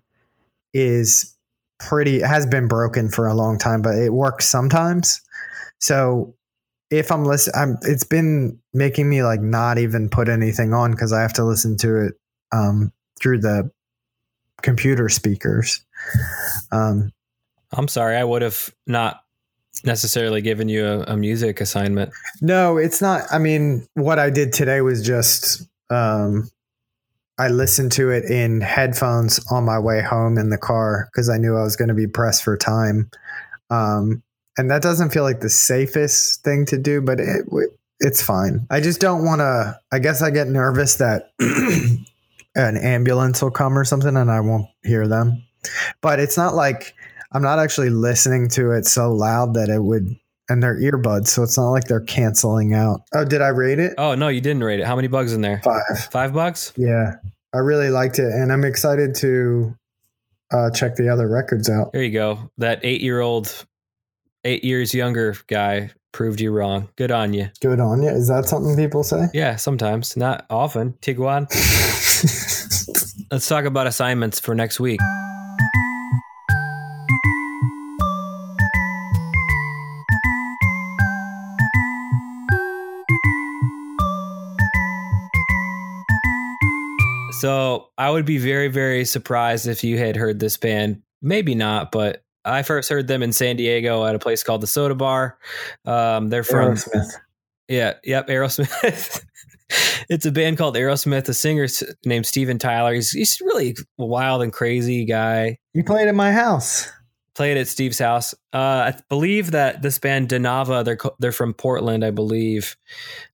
is 0.75 1.35
pretty, 1.79 2.19
has 2.19 2.45
been 2.45 2.67
broken 2.67 3.09
for 3.09 3.27
a 3.27 3.33
long 3.33 3.57
time, 3.57 3.81
but 3.81 3.95
it 3.95 4.13
works 4.13 4.47
sometimes. 4.47 5.21
So 5.79 6.35
if 6.97 7.11
I'm 7.11 7.25
listening, 7.25 7.55
I'm, 7.55 7.77
it's 7.83 8.03
been 8.03 8.59
making 8.73 9.09
me 9.09 9.23
like 9.23 9.41
not 9.41 9.77
even 9.77 10.09
put 10.09 10.29
anything 10.29 10.73
on 10.73 10.91
because 10.91 11.11
I 11.11 11.21
have 11.21 11.33
to 11.33 11.43
listen 11.43 11.77
to 11.77 12.07
it 12.07 12.13
um, 12.51 12.91
through 13.19 13.39
the 13.39 13.71
computer 14.61 15.09
speakers. 15.09 15.83
Um, 16.71 17.11
I'm 17.71 17.87
sorry. 17.87 18.15
I 18.15 18.23
would 18.23 18.41
have 18.41 18.73
not 18.87 19.21
necessarily 19.83 20.41
given 20.41 20.69
you 20.69 20.85
a, 20.85 20.99
a 21.01 21.17
music 21.17 21.59
assignment. 21.61 22.11
no, 22.41 22.77
it's 22.77 23.01
not. 23.01 23.23
I 23.31 23.39
mean, 23.39 23.87
what 23.95 24.19
I 24.19 24.29
did 24.29 24.53
today 24.53 24.81
was 24.81 25.05
just 25.05 25.67
um, 25.89 26.49
I 27.37 27.47
listened 27.47 27.91
to 27.93 28.11
it 28.11 28.25
in 28.25 28.61
headphones 28.61 29.39
on 29.51 29.65
my 29.65 29.79
way 29.79 30.01
home 30.01 30.37
in 30.37 30.49
the 30.49 30.57
car 30.57 31.09
because 31.11 31.29
I 31.29 31.37
knew 31.37 31.57
I 31.57 31.63
was 31.63 31.75
going 31.75 31.89
to 31.89 31.95
be 31.95 32.07
pressed 32.07 32.43
for 32.43 32.55
time. 32.55 33.09
Um, 33.69 34.21
and 34.57 34.69
that 34.69 34.81
doesn't 34.81 35.11
feel 35.11 35.23
like 35.23 35.39
the 35.39 35.49
safest 35.49 36.43
thing 36.43 36.65
to 36.67 36.77
do, 36.77 37.01
but 37.01 37.19
it 37.19 37.45
it's 37.99 38.21
fine. 38.21 38.67
I 38.69 38.81
just 38.81 38.99
don't 38.99 39.23
want 39.23 39.39
to. 39.39 39.79
I 39.91 39.99
guess 39.99 40.21
I 40.21 40.29
get 40.29 40.47
nervous 40.47 40.95
that 40.95 41.31
an 42.55 42.77
ambulance 42.77 43.41
will 43.41 43.51
come 43.51 43.77
or 43.77 43.85
something, 43.85 44.15
and 44.15 44.29
I 44.29 44.41
won't 44.41 44.67
hear 44.83 45.07
them. 45.07 45.43
But 46.01 46.19
it's 46.19 46.37
not 46.37 46.53
like 46.53 46.93
I'm 47.31 47.41
not 47.41 47.59
actually 47.59 47.89
listening 47.89 48.49
to 48.49 48.71
it 48.71 48.85
so 48.85 49.13
loud 49.13 49.53
that 49.55 49.69
it 49.69 49.83
would. 49.83 50.15
And 50.49 50.61
they're 50.61 50.77
earbuds, 50.77 51.27
so 51.27 51.41
it's 51.41 51.57
not 51.57 51.69
like 51.69 51.85
they're 51.85 52.01
canceling 52.01 52.73
out. 52.73 53.03
Oh, 53.13 53.23
did 53.23 53.41
I 53.41 53.47
rate 53.47 53.79
it? 53.79 53.93
Oh 53.97 54.13
no, 54.13 54.27
you 54.27 54.41
didn't 54.41 54.61
rate 54.61 54.81
it. 54.81 54.85
How 54.85 54.97
many 54.97 55.07
bugs 55.07 55.31
in 55.31 55.39
there? 55.39 55.61
Five. 55.63 55.99
Five 56.11 56.33
bucks. 56.33 56.73
Yeah, 56.75 57.13
I 57.53 57.59
really 57.59 57.89
liked 57.89 58.19
it, 58.19 58.25
and 58.25 58.51
I'm 58.51 58.65
excited 58.65 59.15
to 59.15 59.73
uh, 60.51 60.69
check 60.71 60.97
the 60.97 61.07
other 61.07 61.29
records 61.29 61.69
out. 61.69 61.93
There 61.93 62.03
you 62.03 62.11
go. 62.11 62.51
That 62.57 62.81
eight-year-old, 62.83 63.65
eight 64.45 64.63
years 64.63 64.93
younger 64.93 65.35
guy 65.47 65.91
proved 66.11 66.41
you 66.41 66.51
wrong. 66.51 66.89
Good 66.95 67.11
on 67.11 67.33
you. 67.33 67.49
Good 67.61 67.79
on 67.79 68.03
you. 68.03 68.09
Is 68.09 68.27
that 68.27 68.45
something 68.45 68.75
people 68.75 69.03
say? 69.03 69.27
Yeah, 69.33 69.55
sometimes, 69.55 70.17
not 70.17 70.45
often. 70.49 70.93
Tiguan, 71.01 71.47
let's 73.31 73.47
talk 73.47 73.65
about 73.65 73.87
assignments 73.87 74.39
for 74.39 74.53
next 74.53 74.79
week. 74.79 74.99
So 87.39 87.89
I 87.97 88.09
would 88.09 88.25
be 88.25 88.37
very, 88.37 88.69
very 88.69 89.03
surprised 89.03 89.67
if 89.67 89.83
you 89.83 89.97
had 89.97 90.15
heard 90.15 90.39
this 90.39 90.55
band. 90.55 91.01
Maybe 91.21 91.55
not, 91.55 91.91
but 91.91 92.23
I 92.45 92.63
first 92.63 92.89
heard 92.89 93.07
them 93.07 93.23
in 93.23 93.33
San 93.33 93.55
Diego 93.55 94.05
at 94.05 94.15
a 94.15 94.19
place 94.19 94.43
called 94.43 94.61
the 94.61 94.67
Soda 94.67 94.95
Bar. 94.95 95.37
Um, 95.85 96.29
they're 96.29 96.43
from 96.43 96.73
Aerosmith. 96.73 97.11
yeah, 97.67 97.93
yep, 98.03 98.27
Aerosmith. 98.27 99.23
it's 100.09 100.25
a 100.25 100.31
band 100.31 100.57
called 100.57 100.75
Aerosmith. 100.75 101.25
The 101.25 101.33
singer 101.33 101.67
named 102.05 102.25
Steven 102.25 102.59
Tyler. 102.59 102.93
He's 102.93 103.11
he's 103.11 103.39
really 103.41 103.75
wild 103.97 104.41
and 104.41 104.51
crazy 104.51 105.05
guy. 105.05 105.57
You 105.73 105.83
played 105.83 106.07
at 106.07 106.15
my 106.15 106.31
house. 106.31 106.91
Played 107.35 107.57
at 107.57 107.67
Steve's 107.67 107.97
house. 107.97 108.35
Uh, 108.53 108.91
I 108.93 108.95
believe 109.09 109.51
that 109.51 109.81
this 109.81 109.97
band 109.97 110.29
Danava. 110.29 110.85
They're 110.85 110.99
they're 111.19 111.31
from 111.31 111.53
Portland, 111.53 112.05
I 112.05 112.11
believe. 112.11 112.77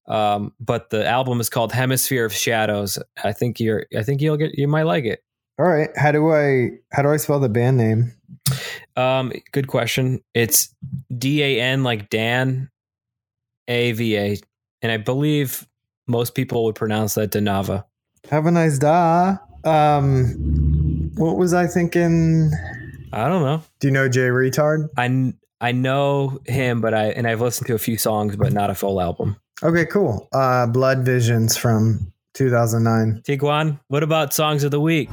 Um, 0.08 0.54
but 0.60 0.89
the 0.89 1.06
album 1.06 1.41
is 1.41 1.50
called 1.50 1.74
Hemisphere 1.74 2.26
of 2.26 2.34
Shadows. 2.34 2.98
I 3.24 3.34
think 3.34 3.60
you're. 3.60 3.86
I 3.98 4.04
think 4.04 4.22
you'll 4.22 4.38
get. 4.38 4.58
You 4.58 4.67
might 4.67 4.84
like 4.84 5.04
it. 5.04 5.24
All 5.60 5.65
right. 5.65 5.89
How 5.98 6.13
do 6.13 6.32
I 6.32 6.69
how 6.93 7.02
do 7.02 7.10
I 7.10 7.17
spell 7.17 7.39
the 7.41 7.50
band 7.50 7.78
name? 7.78 8.13
Um, 8.95 9.31
good 9.51 9.67
question. 9.67 10.21
It's 10.33 10.73
D 11.15 11.43
A 11.43 11.61
N 11.61 11.83
like 11.83 12.09
Dan, 12.09 12.69
A 13.67 13.91
V 13.93 14.17
A, 14.17 14.37
and 14.81 14.91
I 14.91 14.97
believe 14.97 15.67
most 16.07 16.35
people 16.35 16.65
would 16.65 16.75
pronounce 16.75 17.15
that 17.15 17.31
Danava. 17.31 17.85
Have 18.29 18.45
a 18.45 18.51
nice 18.51 18.77
day. 18.77 19.35
Um, 19.63 21.11
what 21.15 21.37
was 21.37 21.53
I 21.53 21.67
thinking? 21.67 22.51
I 23.11 23.27
don't 23.27 23.43
know. 23.43 23.63
Do 23.79 23.87
you 23.87 23.93
know 23.93 24.09
Jay 24.09 24.27
Reatard? 24.27 24.89
I 24.97 25.33
I 25.61 25.71
know 25.71 26.39
him, 26.45 26.81
but 26.81 26.93
I 26.93 27.07
and 27.07 27.27
I've 27.27 27.41
listened 27.41 27.67
to 27.67 27.75
a 27.75 27.79
few 27.79 27.97
songs, 27.97 28.35
but 28.35 28.53
not 28.53 28.69
a 28.69 28.75
full 28.75 29.01
album. 29.01 29.35
Okay, 29.61 29.85
cool. 29.85 30.27
Uh, 30.31 30.67
Blood 30.67 30.99
Visions 30.99 31.57
from 31.57 32.13
2009. 32.35 33.21
Tiguan, 33.25 33.79
what 33.89 34.03
about 34.03 34.33
songs 34.33 34.63
of 34.63 34.71
the 34.71 34.79
week? 34.79 35.09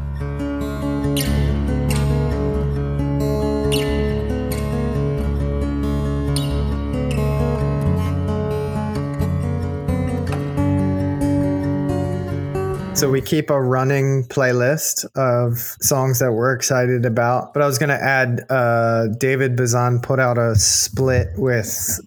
So 12.96 13.10
we 13.10 13.20
keep 13.20 13.50
a 13.50 13.60
running 13.60 14.24
playlist 14.24 15.04
of 15.16 15.58
songs 15.82 16.18
that 16.20 16.32
we're 16.32 16.54
excited 16.54 17.04
about. 17.04 17.52
But 17.52 17.62
I 17.62 17.66
was 17.66 17.76
going 17.76 17.90
to 17.90 18.02
add 18.02 18.46
uh, 18.48 19.08
David 19.18 19.54
Bazan 19.54 20.00
put 20.00 20.18
out 20.18 20.38
a 20.38 20.54
split 20.54 21.28
with 21.36 22.00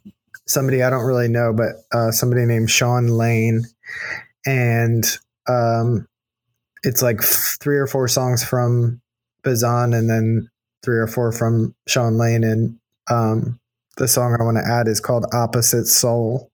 somebody 0.47 0.82
I 0.82 0.89
don't 0.89 1.06
really 1.06 1.28
know, 1.28 1.54
but 1.54 1.73
uh, 1.95 2.10
somebody 2.10 2.43
named 2.45 2.71
Sean 2.71 3.08
Lane. 3.08 3.65
And 4.47 5.06
um, 5.47 6.08
it's 6.82 7.04
like 7.04 7.21
three 7.21 7.78
or 7.78 7.86
four 7.86 8.08
songs 8.08 8.43
from 8.43 8.99
Bazan 9.43 9.93
and 9.93 10.10
then 10.10 10.49
three 10.84 10.97
or 10.97 11.08
four 11.08 11.32
from 11.32 11.75
Sean 11.88 12.17
Lane. 12.17 12.43
And 12.43 12.80
um, 13.12 13.60
the 13.97 14.08
song 14.08 14.36
I 14.39 14.43
want 14.43 14.58
to 14.58 14.67
add 14.67 14.88
is 14.88 14.99
called 14.99 15.28
Opposite 15.34 15.86
Soul. 15.86 16.48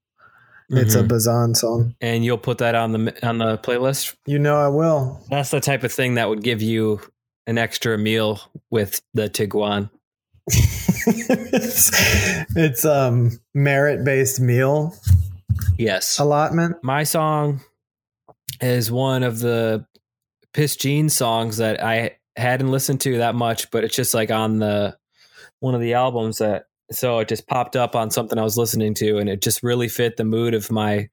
It's 0.69 0.95
a 0.95 1.03
Mhm. 1.03 1.07
Bazan 1.09 1.55
song. 1.55 1.95
and 2.01 2.25
you'll 2.25 2.37
put 2.39 2.57
that 2.59 2.73
on 2.75 2.91
the 2.91 3.27
on 3.27 3.37
the 3.37 3.57
playlist. 3.59 4.15
You 4.25 4.39
know 4.39 4.55
I 4.57 4.67
will. 4.67 5.21
That's 5.29 5.51
the 5.51 5.59
type 5.59 5.83
of 5.83 5.91
thing 5.91 6.15
that 6.15 6.27
would 6.29 6.41
give 6.43 6.61
you 6.61 7.01
an 7.47 7.57
extra 7.59 7.97
meal 7.97 8.41
with 8.71 9.01
the 9.13 9.29
Tiguan. 9.29 9.89
it's, 10.47 11.91
it's 12.55 12.85
um 12.85 13.39
merit 13.53 14.03
based 14.03 14.39
meal 14.39 14.95
Yes. 15.77 16.19
allotment. 16.19 16.77
My 16.83 17.03
song 17.03 17.61
is 18.61 18.91
one 18.91 19.23
of 19.23 19.39
the 19.39 19.85
Pissed 20.53 20.79
Jeans 20.81 21.15
songs 21.15 21.57
that 21.57 21.83
I 21.83 22.17
hadn't 22.37 22.71
listened 22.71 23.01
to 23.01 23.17
that 23.19 23.35
much, 23.35 23.69
but 23.71 23.83
it's 23.83 23.95
just 23.95 24.13
like 24.13 24.31
on 24.31 24.59
the 24.59 24.97
one 25.59 25.75
of 25.75 25.81
the 25.81 25.93
albums 25.93 26.37
that 26.39 26.65
so 26.91 27.19
it 27.19 27.27
just 27.27 27.47
popped 27.47 27.75
up 27.75 27.95
on 27.95 28.11
something 28.11 28.37
I 28.37 28.43
was 28.43 28.57
listening 28.57 28.93
to 28.95 29.17
and 29.17 29.29
it 29.29 29.41
just 29.41 29.63
really 29.63 29.87
fit 29.87 30.17
the 30.17 30.23
mood 30.23 30.53
of 30.53 30.71
my 30.71 31.09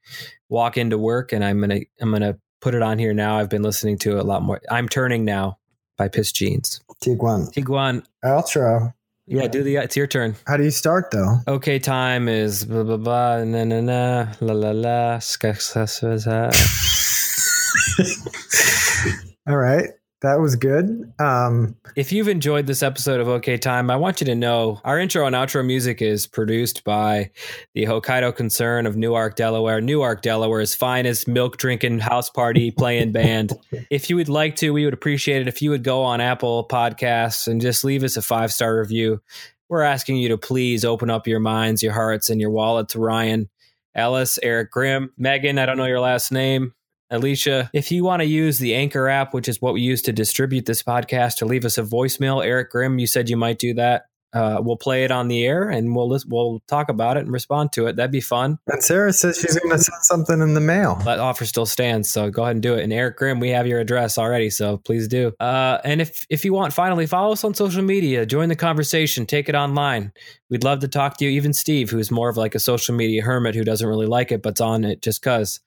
walk 0.48 0.76
into 0.76 0.98
work 0.98 1.32
and 1.32 1.44
I'm 1.44 1.60
gonna 1.60 1.80
I'm 2.00 2.10
gonna 2.12 2.36
put 2.60 2.74
it 2.74 2.82
on 2.82 2.98
here 2.98 3.14
now. 3.14 3.38
I've 3.38 3.48
been 3.48 3.62
listening 3.62 3.98
to 3.98 4.16
it 4.16 4.20
a 4.20 4.24
lot 4.24 4.42
more. 4.42 4.60
I'm 4.70 4.88
turning 4.88 5.24
now. 5.24 5.58
by 5.98 6.08
Pissed 6.08 6.36
Jeans. 6.36 6.80
Tiguan. 7.04 7.52
Tiguan, 7.52 8.04
Outro. 8.24 8.94
yeah, 9.26 9.46
do 9.48 9.62
the. 9.62 9.76
It's 9.76 9.96
your 9.96 10.06
turn. 10.06 10.34
How 10.46 10.56
do 10.56 10.64
you 10.64 10.70
start 10.70 11.10
though? 11.10 11.38
Okay, 11.48 11.78
time 11.78 12.28
is 12.28 12.64
blah 12.64 12.82
blah 12.82 12.96
blah 12.96 13.44
na 13.44 13.64
na 13.64 13.80
na 13.80 14.26
la 14.40 14.54
la 14.54 14.70
la. 14.72 15.20
All 19.48 19.56
right. 19.56 19.90
That 20.22 20.38
was 20.40 20.54
good. 20.54 21.12
Um, 21.18 21.76
If 21.96 22.12
you've 22.12 22.28
enjoyed 22.28 22.68
this 22.68 22.82
episode 22.82 23.20
of 23.20 23.26
OK 23.26 23.58
Time, 23.58 23.90
I 23.90 23.96
want 23.96 24.20
you 24.20 24.24
to 24.26 24.36
know 24.36 24.80
our 24.84 25.00
intro 25.00 25.26
and 25.26 25.34
outro 25.34 25.66
music 25.66 26.00
is 26.00 26.28
produced 26.28 26.84
by 26.84 27.32
the 27.74 27.86
Hokkaido 27.86 28.34
concern 28.36 28.86
of 28.86 28.96
Newark, 28.96 29.34
Delaware. 29.34 29.80
Newark, 29.80 30.22
Delaware's 30.22 30.76
finest 30.76 31.26
milk 31.26 31.56
drinking 31.56 31.98
house 31.98 32.30
party 32.30 32.70
playing 32.70 33.10
band. 33.12 33.52
If 33.90 34.08
you 34.08 34.16
would 34.16 34.28
like 34.28 34.54
to, 34.56 34.70
we 34.70 34.84
would 34.84 34.94
appreciate 34.94 35.42
it 35.42 35.48
if 35.48 35.60
you 35.60 35.70
would 35.70 35.82
go 35.82 36.04
on 36.04 36.20
Apple 36.20 36.68
Podcasts 36.68 37.48
and 37.48 37.60
just 37.60 37.82
leave 37.82 38.04
us 38.04 38.16
a 38.16 38.22
five 38.22 38.52
star 38.52 38.78
review. 38.78 39.20
We're 39.68 39.82
asking 39.82 40.18
you 40.18 40.28
to 40.28 40.38
please 40.38 40.84
open 40.84 41.10
up 41.10 41.26
your 41.26 41.40
minds, 41.40 41.82
your 41.82 41.94
hearts, 41.94 42.30
and 42.30 42.40
your 42.40 42.50
wallet 42.50 42.90
to 42.90 43.00
Ryan, 43.00 43.48
Ellis, 43.94 44.38
Eric 44.40 44.70
Grimm, 44.70 45.12
Megan. 45.18 45.58
I 45.58 45.66
don't 45.66 45.78
know 45.78 45.86
your 45.86 46.00
last 46.00 46.30
name. 46.30 46.74
Alicia, 47.12 47.70
if 47.72 47.92
you 47.92 48.04
want 48.04 48.20
to 48.20 48.26
use 48.26 48.58
the 48.58 48.74
Anchor 48.74 49.08
app, 49.08 49.34
which 49.34 49.48
is 49.48 49.60
what 49.60 49.74
we 49.74 49.82
use 49.82 50.02
to 50.02 50.12
distribute 50.12 50.66
this 50.66 50.82
podcast, 50.82 51.36
to 51.36 51.46
leave 51.46 51.64
us 51.64 51.78
a 51.78 51.82
voicemail, 51.82 52.44
Eric 52.44 52.70
Grimm, 52.70 52.98
you 52.98 53.06
said 53.06 53.28
you 53.28 53.36
might 53.36 53.58
do 53.58 53.74
that. 53.74 54.06
Uh, 54.34 54.58
we'll 54.62 54.78
play 54.78 55.04
it 55.04 55.10
on 55.10 55.28
the 55.28 55.44
air 55.44 55.68
and 55.68 55.94
we'll 55.94 56.18
we'll 56.26 56.62
talk 56.66 56.88
about 56.88 57.18
it 57.18 57.20
and 57.20 57.32
respond 57.32 57.70
to 57.70 57.86
it. 57.86 57.96
That'd 57.96 58.10
be 58.10 58.22
fun. 58.22 58.58
and 58.66 58.82
Sarah 58.82 59.12
says 59.12 59.38
she's 59.38 59.58
going 59.58 59.76
to 59.76 59.78
send 59.78 60.02
something 60.04 60.40
in 60.40 60.54
the 60.54 60.60
mail. 60.60 60.94
That 61.04 61.18
offer 61.18 61.44
still 61.44 61.66
stands, 61.66 62.10
so 62.10 62.30
go 62.30 62.42
ahead 62.44 62.56
and 62.56 62.62
do 62.62 62.74
it. 62.74 62.82
And 62.82 62.94
Eric 62.94 63.18
Grimm, 63.18 63.40
we 63.40 63.50
have 63.50 63.66
your 63.66 63.78
address 63.78 64.16
already, 64.16 64.48
so 64.48 64.78
please 64.78 65.06
do. 65.06 65.32
Uh, 65.38 65.78
and 65.84 66.00
if 66.00 66.24
if 66.30 66.46
you 66.46 66.54
want, 66.54 66.72
finally 66.72 67.06
follow 67.06 67.32
us 67.32 67.44
on 67.44 67.52
social 67.52 67.82
media, 67.82 68.24
join 68.24 68.48
the 68.48 68.56
conversation, 68.56 69.26
take 69.26 69.50
it 69.50 69.54
online. 69.54 70.12
We'd 70.48 70.64
love 70.64 70.80
to 70.80 70.88
talk 70.88 71.18
to 71.18 71.26
you. 71.26 71.30
Even 71.32 71.52
Steve, 71.52 71.90
who's 71.90 72.10
more 72.10 72.30
of 72.30 72.38
like 72.38 72.54
a 72.54 72.60
social 72.60 72.94
media 72.94 73.20
hermit 73.20 73.54
who 73.54 73.64
doesn't 73.64 73.86
really 73.86 74.06
like 74.06 74.32
it, 74.32 74.42
but's 74.42 74.62
on 74.62 74.84
it 74.84 75.02
just 75.02 75.20
cause. 75.20 75.60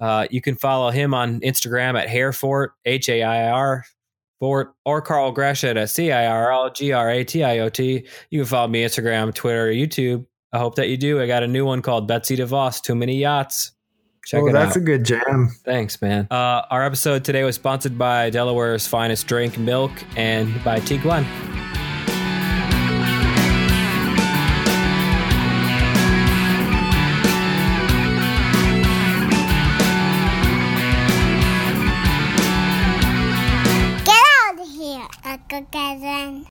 Uh, 0.00 0.26
you 0.30 0.40
can 0.40 0.56
follow 0.56 0.90
him 0.90 1.14
on 1.14 1.40
Instagram 1.40 2.00
at 2.00 2.08
Hairfort, 2.08 2.68
H 2.84 3.08
A 3.08 3.22
I 3.22 3.50
R 3.50 3.84
Fort, 4.38 4.74
or 4.84 5.02
Carl 5.02 5.32
Gratiot 5.32 5.76
at 5.76 5.90
C 5.90 6.10
I 6.12 6.26
R 6.26 6.52
L 6.52 6.70
G 6.70 6.92
R 6.92 7.10
A 7.10 7.24
T 7.24 7.44
I 7.44 7.58
O 7.58 7.68
T. 7.68 8.06
You 8.30 8.40
can 8.40 8.46
follow 8.46 8.68
me 8.68 8.84
Instagram, 8.84 9.34
Twitter, 9.34 9.68
YouTube. 9.68 10.26
I 10.52 10.58
hope 10.58 10.74
that 10.76 10.88
you 10.88 10.96
do. 10.96 11.20
I 11.20 11.26
got 11.26 11.42
a 11.42 11.46
new 11.46 11.64
one 11.64 11.82
called 11.82 12.08
Betsy 12.08 12.36
DeVos, 12.36 12.82
Too 12.82 12.94
Many 12.94 13.18
Yachts. 13.18 13.72
Check 14.26 14.42
oh, 14.42 14.52
that's 14.52 14.72
out. 14.72 14.76
a 14.76 14.80
good 14.80 15.04
jam. 15.04 15.50
Thanks, 15.64 16.00
man. 16.02 16.26
Uh, 16.30 16.62
our 16.70 16.84
episode 16.84 17.24
today 17.24 17.42
was 17.42 17.54
sponsored 17.54 17.96
by 17.98 18.30
Delaware's 18.30 18.86
finest 18.86 19.26
drink, 19.26 19.58
milk, 19.58 19.92
and 20.16 20.62
by 20.62 20.78
Tiguan. 20.80 21.24
Get 21.24 21.49